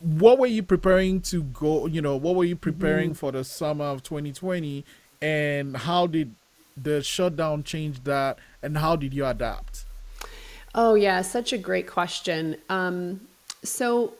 [0.00, 3.16] what were you preparing to go, you know, what were you preparing mm-hmm.
[3.16, 4.84] for the summer of 2020
[5.22, 6.34] and how did
[6.76, 9.83] the shutdown change that and how did you adapt?
[10.74, 12.56] Oh, yeah, such a great question.
[12.68, 13.20] Um,
[13.62, 14.14] so,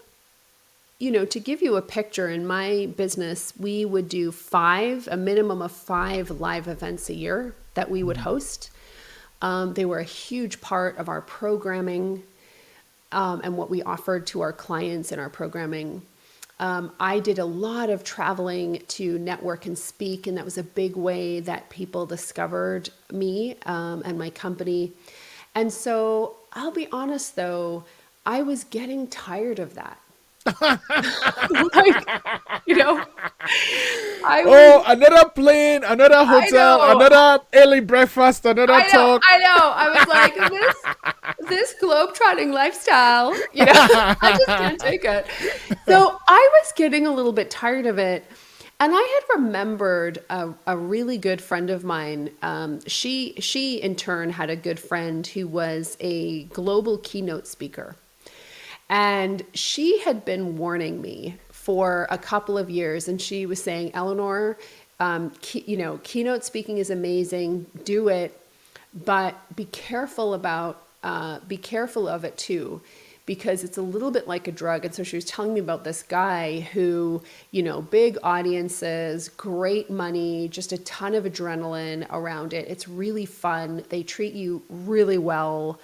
[1.01, 5.17] you know, to give you a picture, in my business, we would do five, a
[5.17, 8.25] minimum of five live events a year that we would mm-hmm.
[8.25, 8.71] host.
[9.43, 12.23] Um, they were a huge part of our programming
[13.11, 16.03] um, and what we offered to our clients in our programming.
[16.61, 20.63] Um, I did a lot of traveling to network and speak, and that was a
[20.63, 24.93] big way that people discovered me um, and my company.
[25.55, 27.85] And so I'll be honest though,
[28.25, 29.99] I was getting tired of that.
[30.61, 32.09] like,
[32.67, 33.03] you know,
[34.25, 39.23] I oh, was, another plane, another hotel, another early breakfast, another I know, talk.
[39.27, 39.73] I know.
[39.75, 45.27] I was like, this, this globe-trotting lifestyle, you know, I just can't take it.
[45.87, 48.25] So I was getting a little bit tired of it.
[48.85, 52.29] And I had remembered a, a really good friend of mine.
[52.43, 57.97] Um, she she in turn had a good friend who was a global keynote speaker,
[58.91, 63.09] and she had been warning me for a couple of years.
[63.09, 64.59] And she was saying, Eleanor,
[65.01, 67.65] um, key, you know, keynote speaking is amazing.
[67.85, 68.39] Do it,
[68.93, 72.83] but be careful about uh, be careful of it too
[73.27, 74.85] because it's a little bit like a drug.
[74.85, 79.89] And so she was telling me about this guy who, you know, big audiences, great
[79.91, 82.69] money, just a ton of adrenaline around it.
[82.69, 83.85] It's really fun.
[83.89, 85.81] They treat you really well.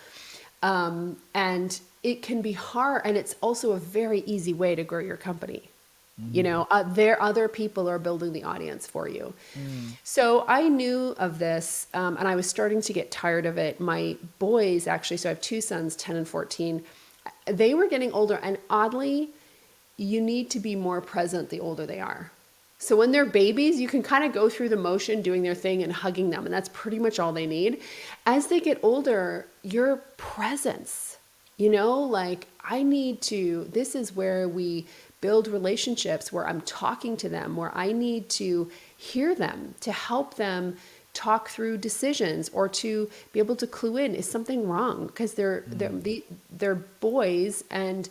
[0.63, 5.01] Um, and it can be hard and it's also a very easy way to grow
[5.01, 5.71] your company
[6.33, 9.91] you know uh, there other people are building the audience for you mm.
[10.05, 13.81] so i knew of this um, and i was starting to get tired of it
[13.81, 16.83] my boys actually so i have two sons 10 and 14
[17.53, 19.31] they were getting older and oddly
[19.97, 22.31] you need to be more present the older they are.
[22.79, 25.83] So when they're babies you can kind of go through the motion doing their thing
[25.83, 27.81] and hugging them and that's pretty much all they need.
[28.27, 31.19] As they get older your presence
[31.57, 34.87] you know like i need to this is where we
[35.21, 40.35] build relationships where I'm talking to them, where I need to hear them to help
[40.35, 40.77] them
[41.15, 45.63] talk through decisions or to be able to clue in is something wrong because they're
[45.63, 45.79] mm-hmm.
[45.79, 48.09] they're the, they're boys and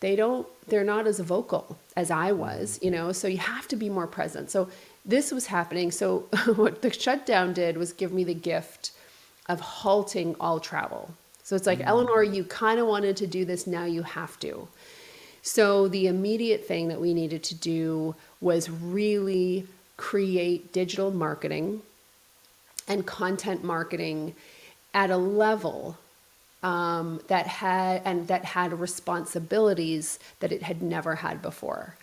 [0.00, 3.76] they don't they're not as vocal as I was, you know, so you have to
[3.76, 4.50] be more present.
[4.50, 4.68] So
[5.04, 5.90] this was happening.
[5.90, 6.20] So
[6.56, 8.92] what the shutdown did was give me the gift
[9.48, 11.14] of halting all travel.
[11.42, 11.88] So it's like, mm-hmm.
[11.88, 14.66] Eleanor, you kind of wanted to do this, now you have to.
[15.42, 21.82] So the immediate thing that we needed to do was really create digital marketing
[22.88, 24.34] and content marketing
[24.94, 25.96] at a level
[26.62, 31.96] um, that had and that had responsibilities that it had never had before.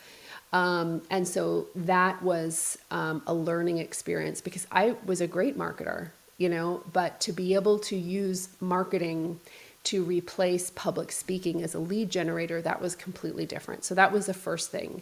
[0.53, 6.09] Um, and so that was um, a learning experience because I was a great marketer,
[6.37, 9.39] you know, but to be able to use marketing
[9.85, 13.83] to replace public speaking as a lead generator, that was completely different.
[13.83, 15.01] So that was the first thing.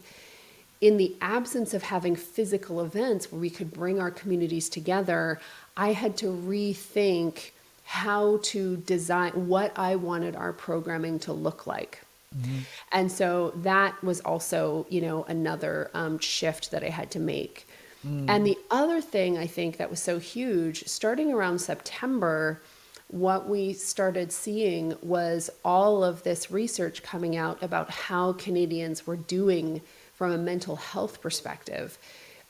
[0.82, 5.40] In the absence of having physical events where we could bring our communities together,
[5.78, 7.52] I had to rethink
[7.86, 12.02] how to design what I wanted our programming to look like.
[12.36, 12.60] Mm-hmm.
[12.92, 17.68] And so that was also, you know, another um, shift that I had to make.
[18.08, 18.30] Mm.
[18.30, 22.62] And the other thing I think that was so huge, starting around September,
[23.10, 29.18] what we started seeing was all of this research coming out about how Canadians were
[29.18, 29.82] doing
[30.22, 31.98] from a mental health perspective.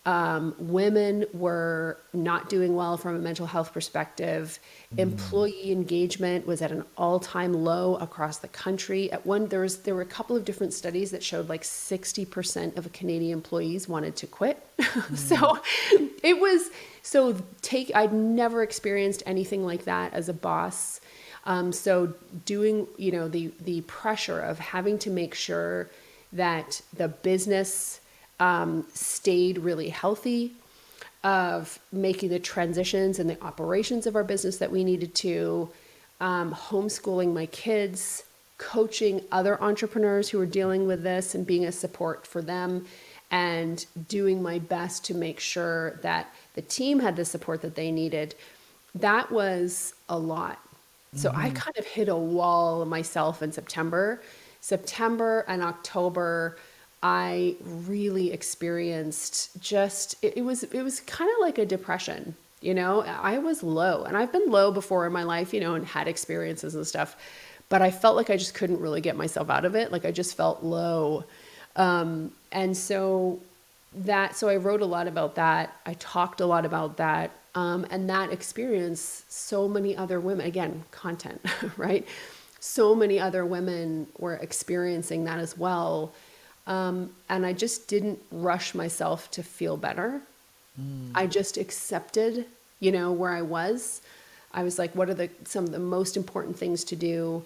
[0.06, 4.60] Um, women were not doing well from a mental health perspective.
[4.94, 5.00] Mm.
[5.00, 9.10] Employee engagement was at an all-time low across the country.
[9.10, 12.26] At one, there was there were a couple of different studies that showed like sixty
[12.26, 14.58] percent of Canadian employees wanted to quit.
[14.82, 15.16] Mm.
[15.16, 15.58] so
[16.22, 16.72] it was
[17.04, 21.00] so take I'd never experienced anything like that as a boss.
[21.46, 25.90] Um, so doing you know the the pressure of having to make sure
[26.34, 28.00] that the business
[28.40, 30.54] um, stayed really healthy,
[31.24, 35.70] of making the transitions and the operations of our business that we needed to,
[36.20, 38.24] um, homeschooling my kids,
[38.58, 42.86] coaching other entrepreneurs who are dealing with this and being a support for them,
[43.30, 47.92] and doing my best to make sure that the team had the support that they
[47.92, 48.36] needed.
[48.96, 50.60] That was a lot.
[51.16, 51.40] So mm-hmm.
[51.40, 54.22] I kind of hit a wall myself in September.
[54.62, 56.58] September and October
[57.04, 62.36] I really experienced just it, it was it was kind of like a depression.
[62.62, 65.54] You know, I was low, and I've been low before in my life.
[65.54, 67.16] You know, and had experiences and stuff,
[67.70, 69.92] but I felt like I just couldn't really get myself out of it.
[69.92, 71.24] Like I just felt low,
[71.76, 73.40] um, and so
[73.96, 75.74] that so I wrote a lot about that.
[75.88, 79.26] I talked a lot about that, um, and that experience.
[79.28, 81.42] So many other women, again, content,
[81.78, 82.08] right?
[82.62, 86.14] So many other women were experiencing that as well
[86.68, 90.22] um, and I just didn't rush myself to feel better.
[90.80, 91.12] Mm.
[91.16, 92.46] I just accepted,
[92.80, 94.02] you know, where I was.
[94.54, 97.44] I was like, what are the some of the most important things to do?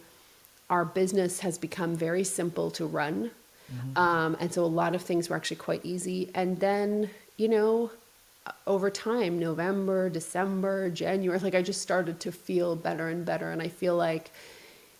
[0.69, 3.31] Our business has become very simple to run.
[3.71, 3.97] Mm-hmm.
[3.97, 6.29] Um, and so a lot of things were actually quite easy.
[6.35, 7.91] And then, you know,
[8.67, 13.51] over time, November, December, January, like I just started to feel better and better.
[13.51, 14.31] And I feel like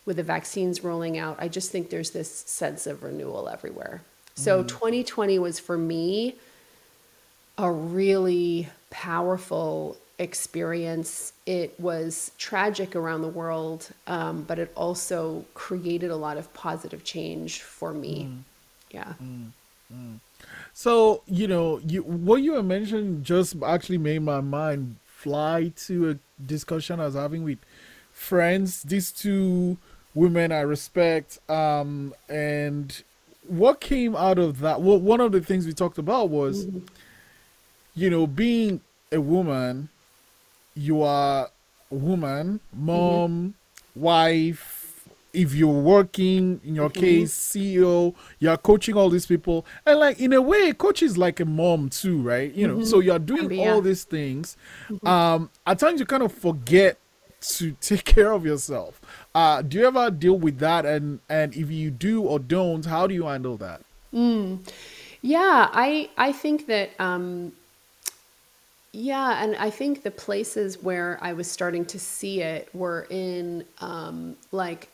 [0.05, 4.01] with the vaccines rolling out, I just think there's this sense of renewal everywhere.
[4.35, 4.67] So mm.
[4.67, 6.35] 2020 was for me
[7.57, 11.33] a really powerful experience.
[11.45, 17.03] It was tragic around the world, um, but it also created a lot of positive
[17.03, 18.29] change for me.
[18.29, 18.37] Mm.
[18.91, 19.13] Yeah.
[19.21, 19.51] Mm.
[19.93, 20.19] mm.
[20.73, 26.43] So you know, you what you mentioned just actually made my mind fly to a
[26.45, 27.59] discussion I was having with
[28.11, 28.83] friends.
[28.83, 29.77] These two
[30.15, 33.03] women I respect, um, and
[33.47, 34.81] what came out of that?
[34.81, 36.79] Well, one of the things we talked about was, mm-hmm.
[37.95, 39.89] you know, being a woman,
[40.73, 41.49] you are
[41.91, 43.55] a woman, mom,
[43.93, 44.01] mm-hmm.
[44.01, 44.81] wife.
[45.33, 47.01] If you're working, in your mm-hmm.
[47.01, 51.41] case, CEO, you're coaching all these people, and like in a way, coach is like
[51.41, 52.53] a mom too, right?
[52.53, 53.07] You know, so mm-hmm.
[53.07, 54.55] you're doing all these things.
[54.87, 55.05] Mm-hmm.
[55.05, 56.97] Um, at times you kind of forget
[57.57, 59.01] to take care of yourself.
[59.33, 60.85] Uh, do you ever deal with that?
[60.85, 63.81] And and if you do or don't, how do you handle that?
[64.13, 64.59] Mm.
[65.21, 67.53] Yeah, I I think that um,
[68.95, 73.65] yeah, and I think the places where I was starting to see it were in
[73.81, 74.87] um, like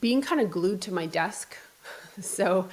[0.00, 1.56] being kind of glued to my desk.
[2.20, 2.68] so,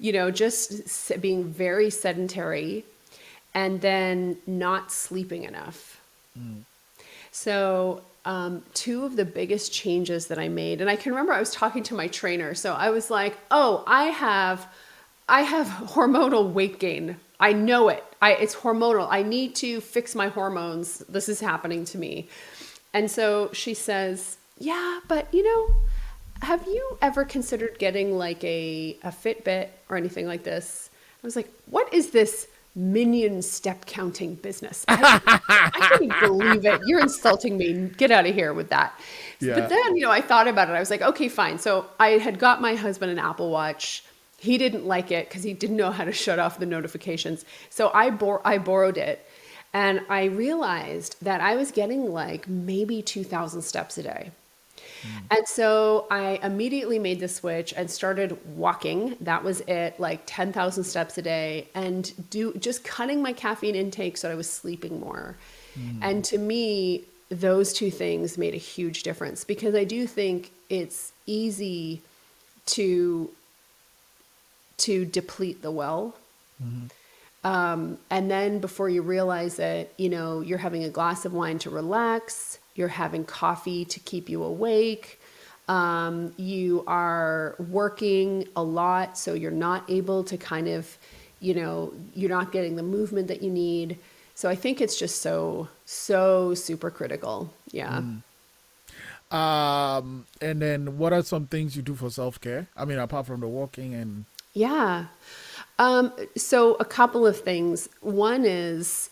[0.00, 2.84] you know, just being very sedentary
[3.54, 6.00] and then not sleeping enough.
[6.36, 6.62] Mm.
[7.34, 11.40] So, um, two of the biggest changes that I made, and I can remember I
[11.40, 12.54] was talking to my trainer.
[12.54, 14.68] So I was like, "Oh, I have,
[15.28, 17.16] I have hormonal weight gain.
[17.40, 18.04] I know it.
[18.22, 19.08] I, it's hormonal.
[19.10, 20.98] I need to fix my hormones.
[21.08, 22.28] This is happening to me."
[22.92, 25.74] And so she says, "Yeah, but you know,
[26.42, 30.88] have you ever considered getting like a a Fitbit or anything like this?"
[31.22, 34.84] I was like, "What is this?" Minion step counting business.
[34.88, 36.80] I, I can't believe it.
[36.86, 37.88] You're insulting me.
[37.96, 38.98] Get out of here with that.
[39.40, 39.60] Yeah.
[39.60, 40.72] But then, you know, I thought about it.
[40.72, 41.58] I was like, okay, fine.
[41.58, 44.04] So I had got my husband an Apple Watch.
[44.38, 47.44] He didn't like it because he didn't know how to shut off the notifications.
[47.70, 49.24] So I bor- I borrowed it.
[49.72, 54.30] And I realized that I was getting like maybe 2,000 steps a day.
[55.04, 55.36] Mm.
[55.36, 59.16] And so I immediately made the switch and started walking.
[59.20, 64.16] That was it, like 10,000 steps a day and do just cutting my caffeine intake
[64.16, 65.36] so I was sleeping more.
[65.78, 65.98] Mm.
[66.02, 71.12] And to me, those two things made a huge difference because I do think it's
[71.26, 72.02] easy
[72.66, 73.30] to
[74.76, 76.14] to deplete the well.
[76.62, 76.86] Mm-hmm.
[77.46, 81.58] Um, and then before you realize it, you know, you're having a glass of wine
[81.60, 85.20] to relax you're having coffee to keep you awake.
[85.68, 90.98] Um, you are working a lot, so you're not able to kind of,
[91.40, 93.98] you know, you're not getting the movement that you need.
[94.34, 97.52] So I think it's just so, so super critical.
[97.70, 98.02] Yeah.
[98.02, 98.22] Mm.
[99.34, 102.68] Um, and then what are some things you do for self care?
[102.76, 104.26] I mean, apart from the walking and.
[104.52, 105.06] Yeah.
[105.78, 107.88] Um, so a couple of things.
[108.00, 109.10] One is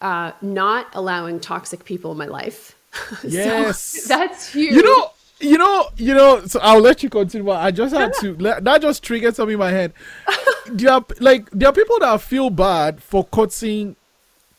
[0.00, 2.76] uh, not allowing toxic people in my life.
[3.24, 4.74] Yes, so that's huge.
[4.74, 6.44] You know, you know, you know.
[6.46, 7.50] So I'll let you continue.
[7.50, 8.34] I just had to.
[8.34, 9.92] that just triggered something in my head.
[10.66, 13.96] there are like there are people that feel bad for cutting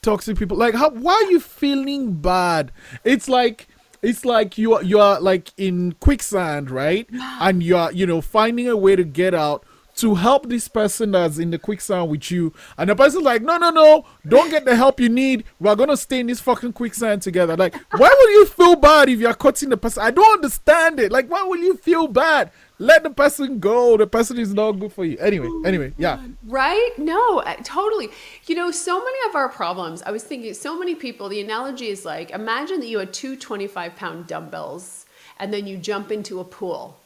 [0.01, 0.57] toxic people.
[0.57, 0.89] Like, how?
[0.89, 2.71] Why are you feeling bad?
[3.03, 3.67] It's like
[4.01, 7.07] it's like you are you are like in quicksand, right?
[7.39, 9.65] And you are you know finding a way to get out
[9.95, 12.53] to help this person that's in the quicksand with you.
[12.77, 15.43] And the person's like, no, no, no, don't get the help you need.
[15.59, 17.55] We're going to stay in this fucking quicksand together.
[17.55, 20.03] Like, why would you feel bad if you're cutting the person?
[20.03, 21.11] I don't understand it.
[21.11, 22.51] Like, why will you feel bad?
[22.79, 23.97] Let the person go.
[23.97, 25.17] The person is not good for you.
[25.19, 26.19] Anyway, anyway, yeah.
[26.19, 26.91] Oh right?
[26.97, 28.09] No, totally.
[28.47, 31.87] You know, so many of our problems, I was thinking, so many people, the analogy
[31.87, 35.05] is like, imagine that you had two 25 pound dumbbells
[35.39, 36.99] and then you jump into a pool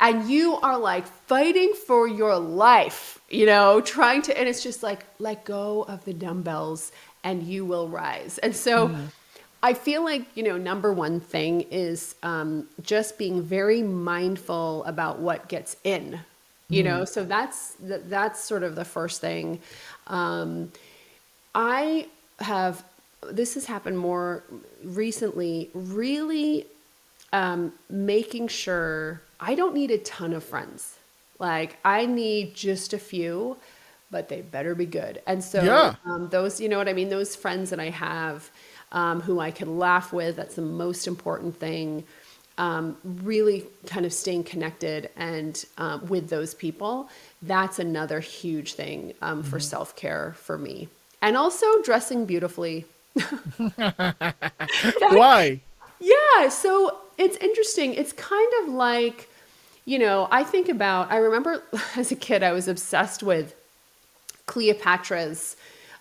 [0.00, 4.82] and you are like fighting for your life, you know, trying to, and it's just
[4.82, 6.92] like, let go of the dumbbells
[7.24, 8.38] and you will rise.
[8.38, 9.06] And so, mm.
[9.62, 15.18] I feel like, you know, number one thing is um, just being very mindful about
[15.18, 16.20] what gets in,
[16.68, 16.86] you mm.
[16.86, 19.60] know, so that's, that's sort of the first thing.
[20.06, 20.70] Um,
[21.54, 22.06] I
[22.38, 22.84] have,
[23.28, 24.44] this has happened more
[24.84, 26.66] recently, really
[27.32, 30.98] um, making sure I don't need a ton of friends.
[31.38, 33.56] Like I need just a few,
[34.10, 35.22] but they better be good.
[35.24, 35.94] And so yeah.
[36.04, 37.10] um, those, you know what I mean?
[37.10, 38.50] Those friends that I have
[38.90, 42.02] um, who I can laugh with, that's the most important thing.
[42.58, 47.08] Um, really kind of staying connected and um, with those people.
[47.40, 49.64] That's another huge thing um, for mm-hmm.
[49.64, 50.88] self care for me.
[51.22, 52.86] And also dressing beautifully.
[54.98, 55.60] Why?
[56.00, 56.48] Yeah.
[56.48, 57.94] So it's interesting.
[57.94, 59.28] It's kind of like,
[59.86, 61.62] you know, I think about, I remember
[61.96, 63.54] as a kid, I was obsessed with
[64.46, 65.56] Cleopatra's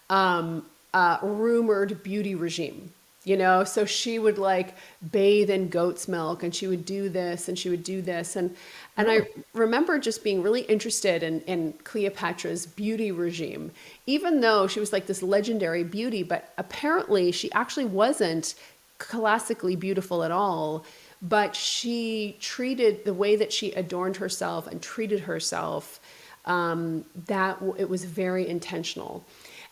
[0.10, 2.92] um, uh, rumored beauty regime.
[3.24, 4.76] You know, so she would like
[5.12, 8.36] bathe in goat's milk and she would do this and she would do this.
[8.36, 8.56] And
[8.98, 13.72] and I remember just being really interested in, in Cleopatra's beauty regime,
[14.06, 18.54] even though she was like this legendary beauty, but apparently she actually wasn't
[19.00, 20.86] classically beautiful at all
[21.22, 26.00] but she treated the way that she adorned herself and treated herself
[26.46, 29.24] um, that it was very intentional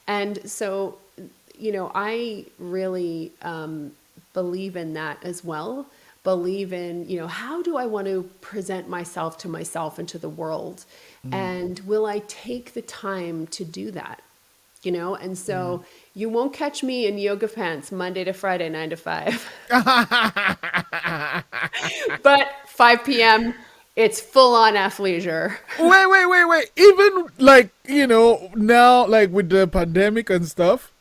[0.08, 0.98] and so
[1.58, 3.92] you know i really um,
[4.34, 5.86] believe in that as well
[6.24, 10.18] believe in you know how do i want to present myself to myself and to
[10.18, 10.86] the world
[11.26, 11.34] mm.
[11.34, 14.22] and will i take the time to do that
[14.84, 15.16] you know?
[15.16, 15.86] And so mm.
[16.16, 19.52] You won't catch me in yoga pants Monday to Friday, nine to five.
[22.24, 23.56] but 5 p.m.,
[23.96, 25.58] it's full on athleisure.
[25.80, 26.72] wait, wait, wait, wait.
[26.76, 30.92] Even like, you know, now, like with the pandemic and stuff.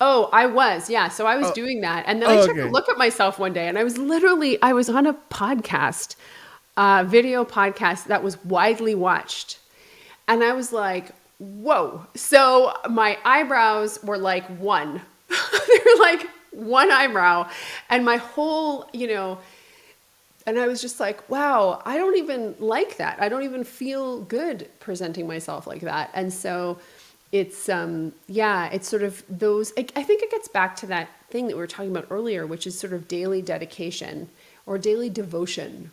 [0.00, 0.90] Oh, I was.
[0.90, 1.08] Yeah.
[1.08, 1.54] So I was oh.
[1.54, 2.04] doing that.
[2.06, 2.60] And then I took okay.
[2.60, 6.16] a look at myself one day and I was literally, I was on a podcast,
[6.76, 9.58] uh, video podcast that was widely watched.
[10.26, 11.12] And I was like,
[11.42, 12.06] whoa.
[12.14, 15.00] So my eyebrows were like one.
[15.28, 17.48] they were like one eyebrow.
[17.90, 19.38] And my whole, you know,
[20.46, 23.20] and I was just like, wow, I don't even like that.
[23.20, 26.10] I don't even feel good presenting myself like that.
[26.14, 26.78] And so
[27.30, 31.08] it's, um, yeah, it's sort of those, I, I think it gets back to that
[31.30, 34.28] thing that we were talking about earlier, which is sort of daily dedication
[34.66, 35.92] or daily devotion.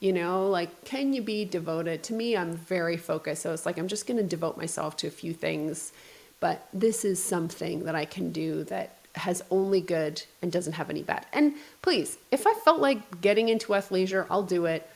[0.00, 2.02] You know, like, can you be devoted?
[2.04, 3.42] To me, I'm very focused.
[3.42, 5.92] So it's like, I'm just going to devote myself to a few things.
[6.40, 10.90] But this is something that I can do that has only good and doesn't have
[10.90, 11.26] any bad.
[11.32, 14.88] And please, if I felt like getting into athleisure, I'll do it.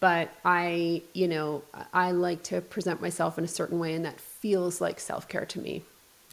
[0.00, 4.20] But I, you know, I like to present myself in a certain way, and that
[4.20, 5.82] feels like self care to me.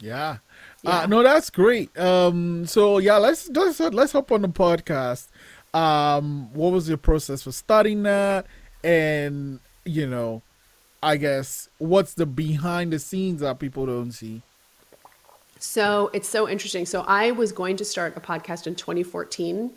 [0.00, 0.38] Yeah.
[0.82, 1.00] yeah.
[1.00, 1.96] Uh, no, that's great.
[1.96, 5.28] Um, so yeah, let's let's let's hop on the podcast.
[5.72, 8.46] Um, what was your process for starting that,
[8.82, 10.42] and you know,
[11.02, 14.42] I guess what's the behind the scenes that people don't see?
[15.60, 16.86] So it's so interesting.
[16.86, 19.70] So I was going to start a podcast in 2014.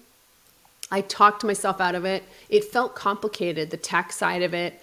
[0.91, 2.23] I talked myself out of it.
[2.49, 4.79] It felt complicated, the tech side of it.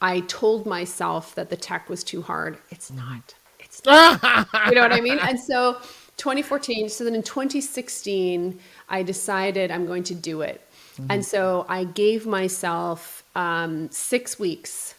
[0.00, 2.58] I told myself that the tech was too hard.
[2.70, 3.34] It's not.
[3.60, 4.20] It's not.
[4.66, 5.18] you know what I mean?
[5.18, 5.74] And so
[6.16, 8.58] 2014, so then in 2016,
[8.90, 10.60] I decided I'm going to do it.
[10.94, 11.06] Mm-hmm.
[11.10, 14.94] And so I gave myself um, six weeks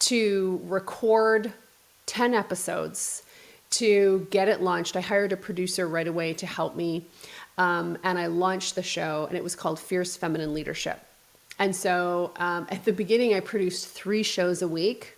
[0.00, 1.52] to record
[2.06, 3.24] 10 episodes
[3.70, 4.96] to get it launched.
[4.96, 7.04] I hired a producer right away to help me.
[7.58, 11.00] Um, and I launched the show, and it was called Fierce Feminine Leadership.
[11.58, 15.17] And so um, at the beginning, I produced three shows a week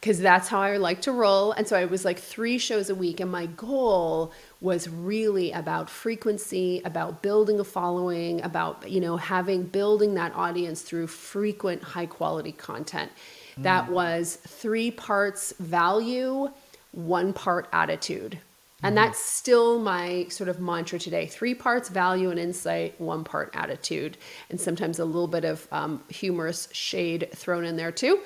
[0.00, 1.52] because that's how I like to roll.
[1.52, 3.20] And so I was like three shows a week.
[3.20, 9.64] And my goal was really about frequency, about building a following, about, you know, having,
[9.64, 13.12] building that audience through frequent, high quality content.
[13.58, 13.64] Mm.
[13.64, 16.50] That was three parts value
[16.92, 18.38] one part attitude.
[18.82, 19.04] And mm-hmm.
[19.04, 24.16] that's still my sort of mantra today three parts value and insight, one part attitude,
[24.48, 28.20] and sometimes a little bit of um, humorous shade thrown in there too.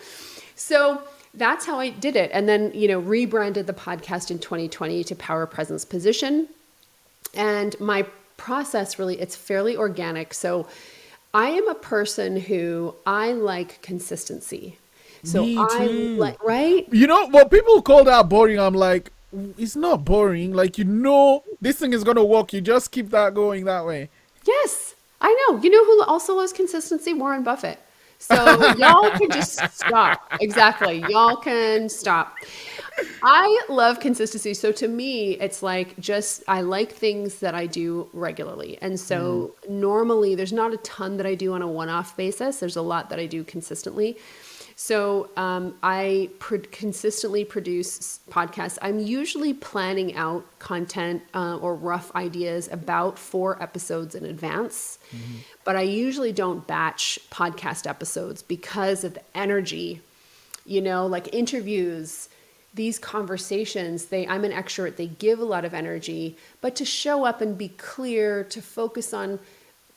[0.54, 1.02] So
[1.36, 2.30] that's how I did it.
[2.32, 6.48] And then, you know, rebranded the podcast in 2020 to Power Presence Position.
[7.34, 8.06] And my
[8.36, 10.34] process really, it's fairly organic.
[10.34, 10.68] So
[11.32, 14.78] I am a person who I like consistency.
[15.24, 16.86] So I'm like, right?
[16.92, 19.10] You know, what people call that boring, I'm like,
[19.58, 20.52] it's not boring.
[20.52, 22.52] Like, you know, this thing is going to work.
[22.52, 24.10] You just keep that going that way.
[24.46, 25.60] Yes, I know.
[25.60, 27.14] You know who also loves consistency?
[27.14, 27.78] Warren Buffett.
[28.24, 30.32] So y'all can just stop.
[30.40, 31.04] Exactly.
[31.08, 32.36] Y'all can stop.
[33.22, 34.54] I love consistency.
[34.54, 38.78] So to me, it's like just I like things that I do regularly.
[38.80, 39.70] And so mm.
[39.70, 42.58] normally there's not a ton that I do on a one off basis.
[42.58, 44.16] There's a lot that I do consistently.
[44.84, 48.76] So um, I pr- consistently produce podcasts.
[48.82, 55.36] I'm usually planning out content uh, or rough ideas about four episodes in advance, mm-hmm.
[55.64, 60.02] but I usually don't batch podcast episodes because of the energy.
[60.66, 62.28] You know, like interviews,
[62.74, 64.04] these conversations.
[64.04, 64.96] They, I'm an extrovert.
[64.96, 69.14] They give a lot of energy, but to show up and be clear, to focus
[69.14, 69.38] on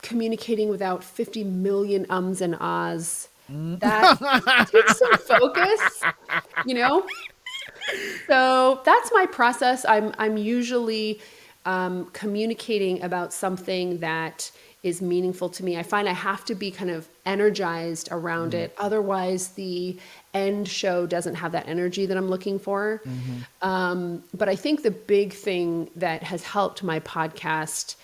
[0.01, 6.03] communicating without 50 million ums and ahs that takes some focus,
[6.65, 7.05] you know?
[8.27, 9.85] So that's my process.
[9.85, 11.21] I'm, I'm usually
[11.65, 14.51] um, communicating about something that
[14.83, 15.77] is meaningful to me.
[15.77, 18.61] I find I have to be kind of energized around mm-hmm.
[18.61, 18.75] it.
[18.77, 19.97] Otherwise, the
[20.33, 23.01] end show doesn't have that energy that I'm looking for.
[23.05, 23.67] Mm-hmm.
[23.67, 27.95] Um, but I think the big thing that has helped my podcast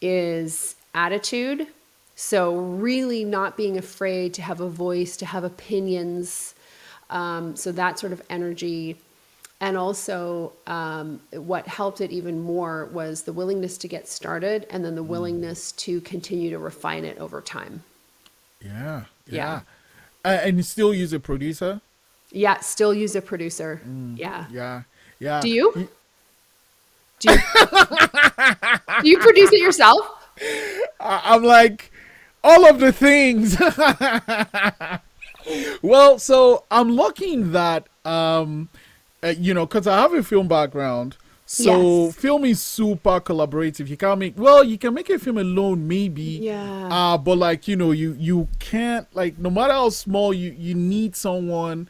[0.00, 1.66] is attitude
[2.20, 6.52] so, really not being afraid to have a voice, to have opinions.
[7.10, 8.96] Um, so, that sort of energy.
[9.60, 14.84] And also, um, what helped it even more was the willingness to get started and
[14.84, 15.06] then the mm.
[15.06, 17.84] willingness to continue to refine it over time.
[18.60, 19.04] Yeah.
[19.28, 19.36] Yeah.
[19.36, 19.60] yeah.
[20.24, 21.80] Uh, and you still use a producer?
[22.32, 23.80] Yeah, still use a producer.
[23.88, 24.46] Mm, yeah.
[24.50, 24.82] Yeah.
[25.20, 25.40] Yeah.
[25.40, 25.88] Do you?
[27.20, 27.38] Do you,
[29.02, 30.00] do you produce it yourself?
[30.98, 31.92] I'm like,
[32.44, 33.56] all of the things.
[35.82, 38.68] well, so I'm looking that um,
[39.22, 41.16] uh, you know, because I have a film background.
[41.50, 42.16] So Yes.
[42.16, 43.88] film is super collaborative.
[43.88, 46.22] You can't make well, you can make a film alone maybe.
[46.22, 46.88] Yeah.
[46.90, 50.74] Uh but like, you know, you you can't like no matter how small you you
[50.74, 51.88] need someone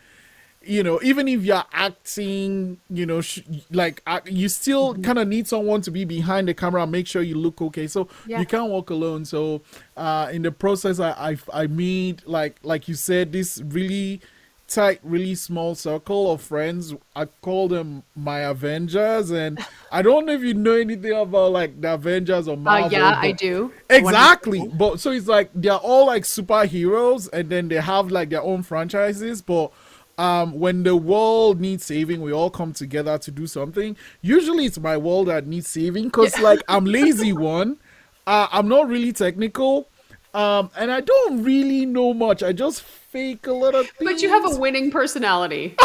[0.69, 3.41] you know, even if you're acting, you know, sh-
[3.71, 5.03] like act- you still Mm-hmm.
[5.03, 7.87] kind of need someone to be behind the camera and make sure you look okay.
[7.87, 8.41] So Yeah.
[8.41, 9.25] you can't walk alone.
[9.25, 9.63] So
[9.97, 14.21] uh, in the process, I, I I made like like you said this really
[14.69, 16.95] tight, really small circle of friends.
[17.17, 19.59] I call them my Avengers, and
[19.91, 22.87] I don't know if you know anything about like the Avengers or Marvel.
[22.89, 23.73] Uh, yeah, I do.
[23.89, 24.59] Exactly.
[24.61, 24.79] Wonderful.
[24.91, 28.63] But so it's like they're all like superheroes and then they have like their own
[28.63, 29.73] franchises, but
[30.19, 33.97] um when the world needs saving, we all come together to do something.
[34.21, 37.79] Usually it's my world that needs saving cuz like I'm lazy one.
[38.27, 39.89] Uh, I'm not really technical.
[40.35, 42.43] Um and I don't really know much.
[42.43, 44.11] I just fake a lot of things.
[44.13, 45.75] But you have a winning personality.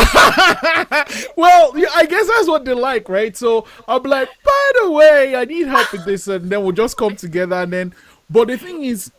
[1.36, 3.36] Well, yeah, I guess that's what they like, right?
[3.36, 6.98] So I'm like, by the way, I need help with this, and then we'll just
[6.98, 7.56] come together.
[7.56, 7.94] And then,
[8.30, 9.12] but the thing is,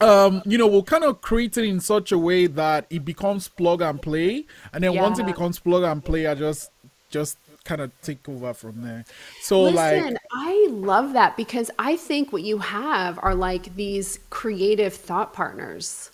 [0.00, 3.48] um, you know, we'll kind of create it in such a way that it becomes
[3.48, 6.70] plug and play, and then once it becomes plug and play, I just
[7.10, 9.04] just kind of take over from there.
[9.40, 14.18] So Listen, like, I love that because I think what you have are like these
[14.30, 16.10] creative thought partners.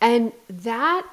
[0.00, 1.04] And that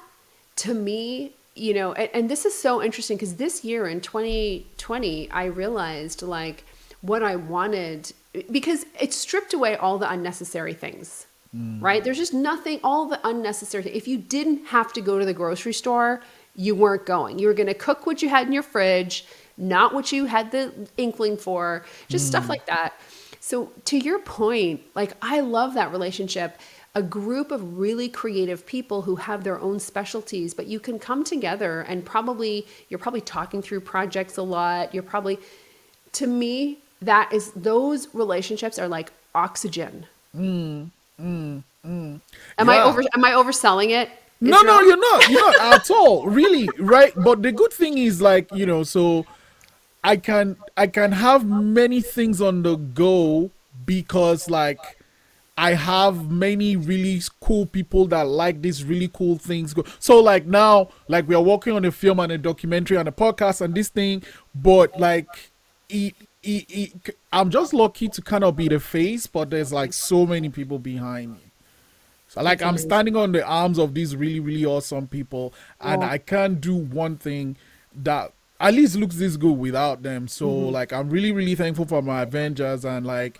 [0.56, 5.30] to me, you know, and, and this is so interesting because this year in 2020,
[5.30, 6.64] I realized like
[7.00, 8.12] what I wanted
[8.50, 11.26] because it stripped away all the unnecessary things.
[11.54, 11.82] Mm.
[11.82, 12.02] Right?
[12.02, 13.84] There's just nothing, all the unnecessary.
[13.90, 16.22] If you didn't have to go to the grocery store,
[16.54, 17.38] you weren't going.
[17.38, 19.26] You were going to cook what you had in your fridge,
[19.56, 22.50] not what you had the inkling for, just stuff mm.
[22.50, 22.94] like that.
[23.40, 26.58] So, to your point, like I love that relationship.
[26.96, 31.24] A group of really creative people who have their own specialties, but you can come
[31.24, 34.94] together and probably, you're probably talking through projects a lot.
[34.94, 35.38] You're probably,
[36.12, 40.06] to me, that is, those relationships are like oxygen.
[40.34, 40.88] Mm.
[41.20, 42.20] Mm, mm.
[42.58, 44.10] Am I over, am I overselling it?
[44.40, 44.86] No, no, Israel?
[44.88, 45.30] you're not.
[45.30, 46.26] You're not at all.
[46.26, 47.12] Really, right?
[47.16, 49.24] But the good thing is like, you know, so
[50.04, 53.50] I can I can have many things on the go
[53.86, 54.78] because like
[55.58, 59.74] I have many really cool people that like these really cool things.
[59.98, 63.12] So like now, like we are working on a film and a documentary and a
[63.12, 64.22] podcast and this thing,
[64.54, 65.26] but like
[65.88, 66.14] it,
[66.46, 70.26] it, it, I'm just lucky to kind of be the face, but there's like so
[70.26, 71.40] many people behind me.
[72.28, 76.10] So like I'm standing on the arms of these really, really awesome people, and Yeah.
[76.10, 77.56] I can't do one thing
[77.94, 80.28] that at least looks this good without them.
[80.28, 80.72] So mm-hmm.
[80.72, 83.38] like I'm really, really thankful for my Avengers, and like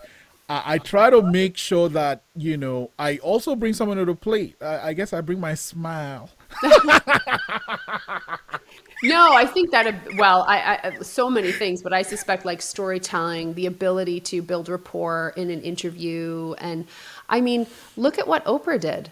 [0.49, 4.15] I, I try to make sure that you know I also bring someone to the
[4.15, 4.57] plate.
[4.61, 6.31] I, I guess I bring my smile.
[9.03, 13.55] No, I think that well, I, I so many things, but I suspect like storytelling,
[13.55, 16.87] the ability to build rapport in an interview, and
[17.29, 17.67] I mean,
[17.97, 19.11] look at what Oprah did.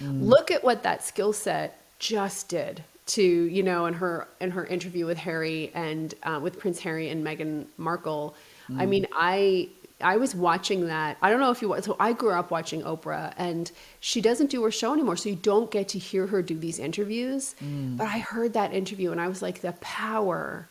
[0.00, 4.66] Look at what that skill set just did to you know in her in her
[4.66, 8.34] interview with Harry and uh, with Prince Harry and Meghan Markle.
[8.76, 9.70] I mean, I
[10.00, 11.16] I was watching that.
[11.20, 13.70] I don't know if you so I grew up watching Oprah and
[14.00, 16.78] she doesn't do her show anymore so you don't get to hear her do these
[16.78, 17.54] interviews.
[17.62, 17.96] Mm.
[17.96, 20.68] But I heard that interview and I was like the power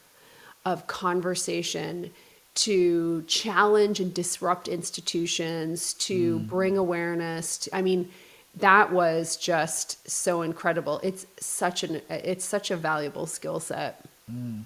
[0.65, 2.11] of conversation
[2.55, 6.47] to challenge and disrupt institutions, to mm.
[6.47, 7.59] bring awareness.
[7.59, 8.09] To, I mean,
[8.55, 10.99] that was just so incredible.
[11.03, 14.03] It's such an it's such a valuable skill set.
[14.31, 14.63] Mm,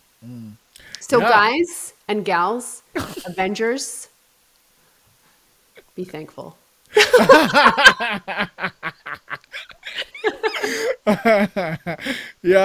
[0.99, 1.29] so Yeah.
[1.29, 2.83] guys and gals,
[3.25, 4.07] Avengers,
[5.95, 6.57] be thankful.
[6.95, 7.05] yeah,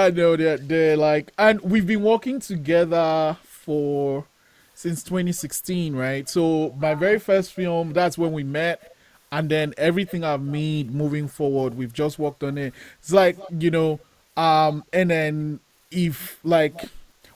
[0.03, 4.25] I know that they're like, and we've been working together for
[4.75, 6.29] since 2016, right?
[6.29, 8.95] So my very first film, that's when we met,
[9.31, 12.73] and then everything I've made moving forward, we've just worked on it.
[12.99, 13.99] It's like you know,
[14.35, 15.59] um, and then
[15.89, 16.89] if like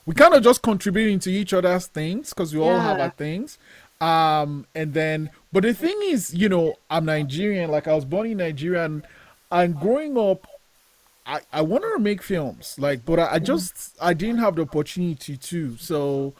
[0.06, 3.58] we kind of just contributing to each other's things because we all have our things.
[4.00, 7.70] Um, and then, but the thing is, you know, I'm Nigerian.
[7.70, 9.02] Like I was born in Nigeria, and,
[9.50, 10.46] and growing up,
[11.26, 14.62] I, I wanted to make films, like, but I, I just I didn't have the
[14.62, 15.76] opportunity to.
[15.76, 16.34] So,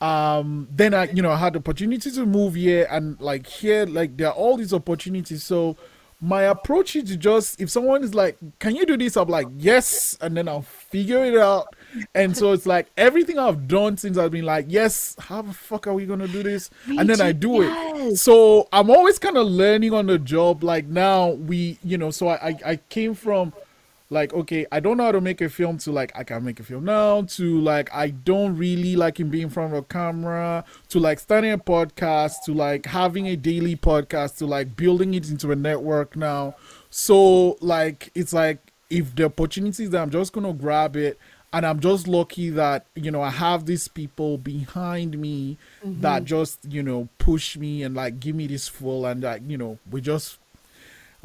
[0.00, 3.86] um, then I, you know, I had the opportunity to move here, and like here,
[3.86, 5.42] like there are all these opportunities.
[5.44, 5.76] So,
[6.20, 9.46] my approach is to just if someone is like, "Can you do this?" I'm like,
[9.56, 11.74] "Yes," and then I'll figure it out.
[12.14, 15.86] And so it's like everything I've done since I've been like, "Yes, how the fuck
[15.86, 18.16] are we gonna do this?" Me and then I too, do it.
[18.16, 20.62] So I'm always kind of learning on the job.
[20.62, 23.52] Like now we, you know, so I I, I came from
[24.10, 26.60] like okay i don't know how to make a film to like i can make
[26.60, 29.82] a film now to like i don't really like in being in front of a
[29.82, 35.14] camera to like starting a podcast to like having a daily podcast to like building
[35.14, 36.54] it into a network now
[36.88, 38.58] so like it's like
[38.90, 41.18] if the opportunities that i'm just gonna grab it
[41.56, 46.02] and i'm just lucky that you know i have these people behind me mm-hmm.
[46.02, 49.56] that just you know push me and like give me this full and like you
[49.56, 50.38] know we just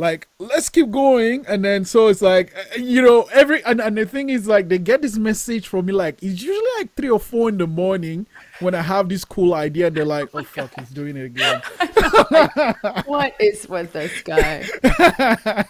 [0.01, 1.45] like let's keep going.
[1.47, 4.79] And then so it's like you know every and, and the thing is like they
[4.79, 8.25] get this message from me like it's usually like three or four in the morning
[8.59, 9.91] when i have this cool idea.
[9.91, 11.61] They're like oh fuck he's doing it again.
[13.05, 14.65] What is with this guy?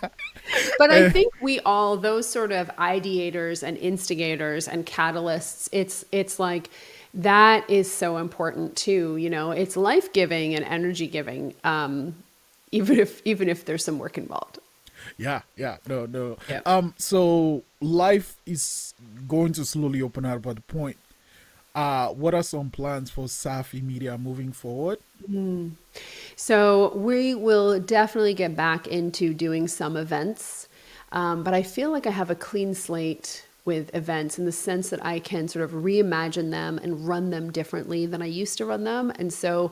[0.78, 6.40] But i think we all those sort of ideators and instigators and catalysts it's it's
[6.40, 6.70] like
[7.14, 9.52] that is so important too you know?
[9.52, 12.16] It's life-giving and energy giving um
[12.72, 14.60] even if even if there's some work involved.
[15.18, 16.38] Yeah, yeah, no, no.
[16.50, 16.62] Yeah.
[16.66, 18.94] Um, so life is
[19.28, 20.98] going to slowly open up at the point.
[21.74, 25.00] Uh, what are some plans for Safi Media moving forward?
[25.30, 25.72] Mm.
[26.36, 30.68] So we will definitely get back into doing some events,
[31.14, 34.90] um, but I feel like I have a clean slate with events in the sense
[34.90, 38.66] that I can sort of reimagine them and run them differently than I used to
[38.66, 39.72] run them, and so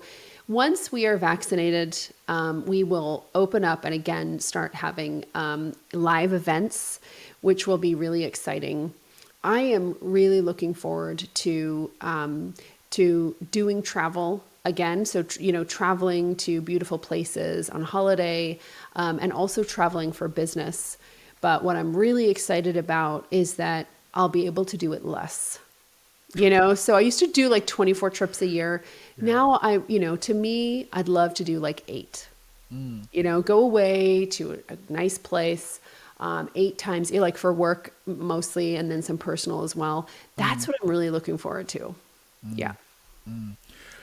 [0.50, 1.96] once we are vaccinated,
[2.28, 7.00] um, we will open up and again start having um, live events,
[7.42, 8.92] which will be really exciting.
[9.44, 12.56] I am really looking forward to um,
[12.90, 15.06] to doing travel again.
[15.06, 18.60] So you know, traveling to beautiful places on holiday,
[18.96, 20.98] um, and also traveling for business.
[21.42, 23.86] But what I'm really excited about is that
[24.16, 25.60] I'll be able to do it less.
[26.36, 28.84] You know, so I used to do like 24 trips a year
[29.22, 32.28] now I, you know, to me, I'd love to do like eight.
[32.74, 33.08] Mm.
[33.12, 35.80] You know, go away to a, a nice place.
[36.22, 40.10] Um, eight times, like for work mostly, and then some personal as well.
[40.36, 40.68] That's mm.
[40.68, 41.96] what I'm really looking forward to.
[42.46, 42.58] Mm.
[42.58, 42.74] Yeah.
[43.30, 43.56] Mm.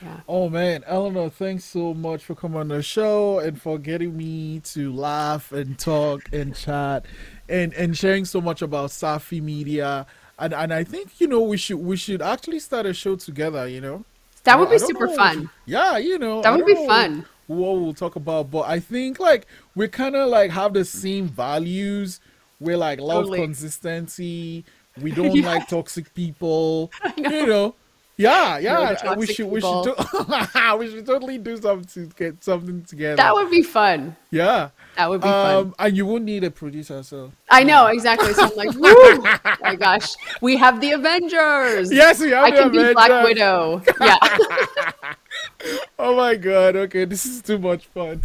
[0.03, 0.21] Yeah.
[0.29, 4.61] Oh man, Eleanor, thanks so much for coming on the show and for getting me
[4.61, 7.07] to laugh and talk and chat
[7.49, 10.07] and and sharing so much about Safi Media.
[10.39, 13.67] And and I think you know we should we should actually start a show together.
[13.69, 14.05] You know.
[14.47, 15.51] That would be super fun.
[15.67, 16.41] Yeah, you know.
[16.41, 17.25] That would be fun.
[17.49, 21.29] What we'll talk about, but I think like we kind of like have the same
[21.29, 22.21] values.
[22.59, 23.41] We're like love totally.
[23.41, 24.65] consistency.
[25.01, 25.47] We don't yeah.
[25.47, 26.91] like toxic people.
[27.19, 27.31] Know.
[27.31, 27.75] You know.
[28.17, 29.15] Yeah, yeah.
[29.15, 29.83] We should people.
[29.85, 33.17] we should to- we should totally do something to get something together.
[33.17, 34.17] That would be fun.
[34.31, 34.71] Yeah.
[34.97, 35.75] That would be um, fun.
[35.79, 38.33] And you won't need a producer, so I know exactly.
[38.33, 38.91] So I'm like, woo!
[38.91, 41.93] oh my gosh, we have the Avengers.
[41.93, 42.89] Yes, we have I can Avengers.
[42.89, 43.83] be Black Widow.
[44.01, 45.15] Yeah.
[45.99, 46.77] oh my god.
[46.77, 48.21] Okay, this is too much fun.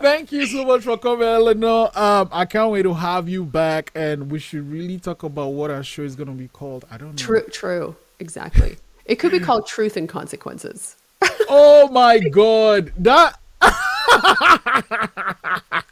[0.00, 1.90] Thank you so much for coming, Eleanor.
[1.94, 5.70] Um, I can't wait to have you back, and we should really talk about what
[5.70, 6.86] our show is gonna be called.
[6.90, 7.16] I don't know.
[7.16, 7.44] True.
[7.50, 7.96] True.
[8.22, 8.76] Exactly.
[9.04, 10.94] It could be called Truth and Consequences.
[11.48, 13.72] oh my god, that Uh,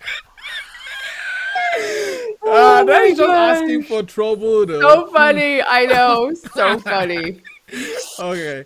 [2.44, 4.80] oh just asking for trouble though.
[4.80, 5.60] So funny.
[5.60, 6.32] I know.
[6.34, 7.42] So funny.
[8.20, 8.64] okay.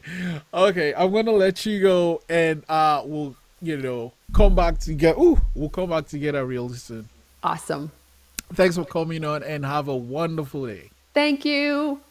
[0.53, 0.93] Okay.
[0.95, 5.19] I'm gonna let you go and uh we'll you know come back together.
[5.19, 7.09] Ooh, we'll come back together real soon.
[7.43, 7.91] Awesome.
[8.53, 10.91] Thanks for coming on and have a wonderful day.
[11.15, 12.03] Thank you.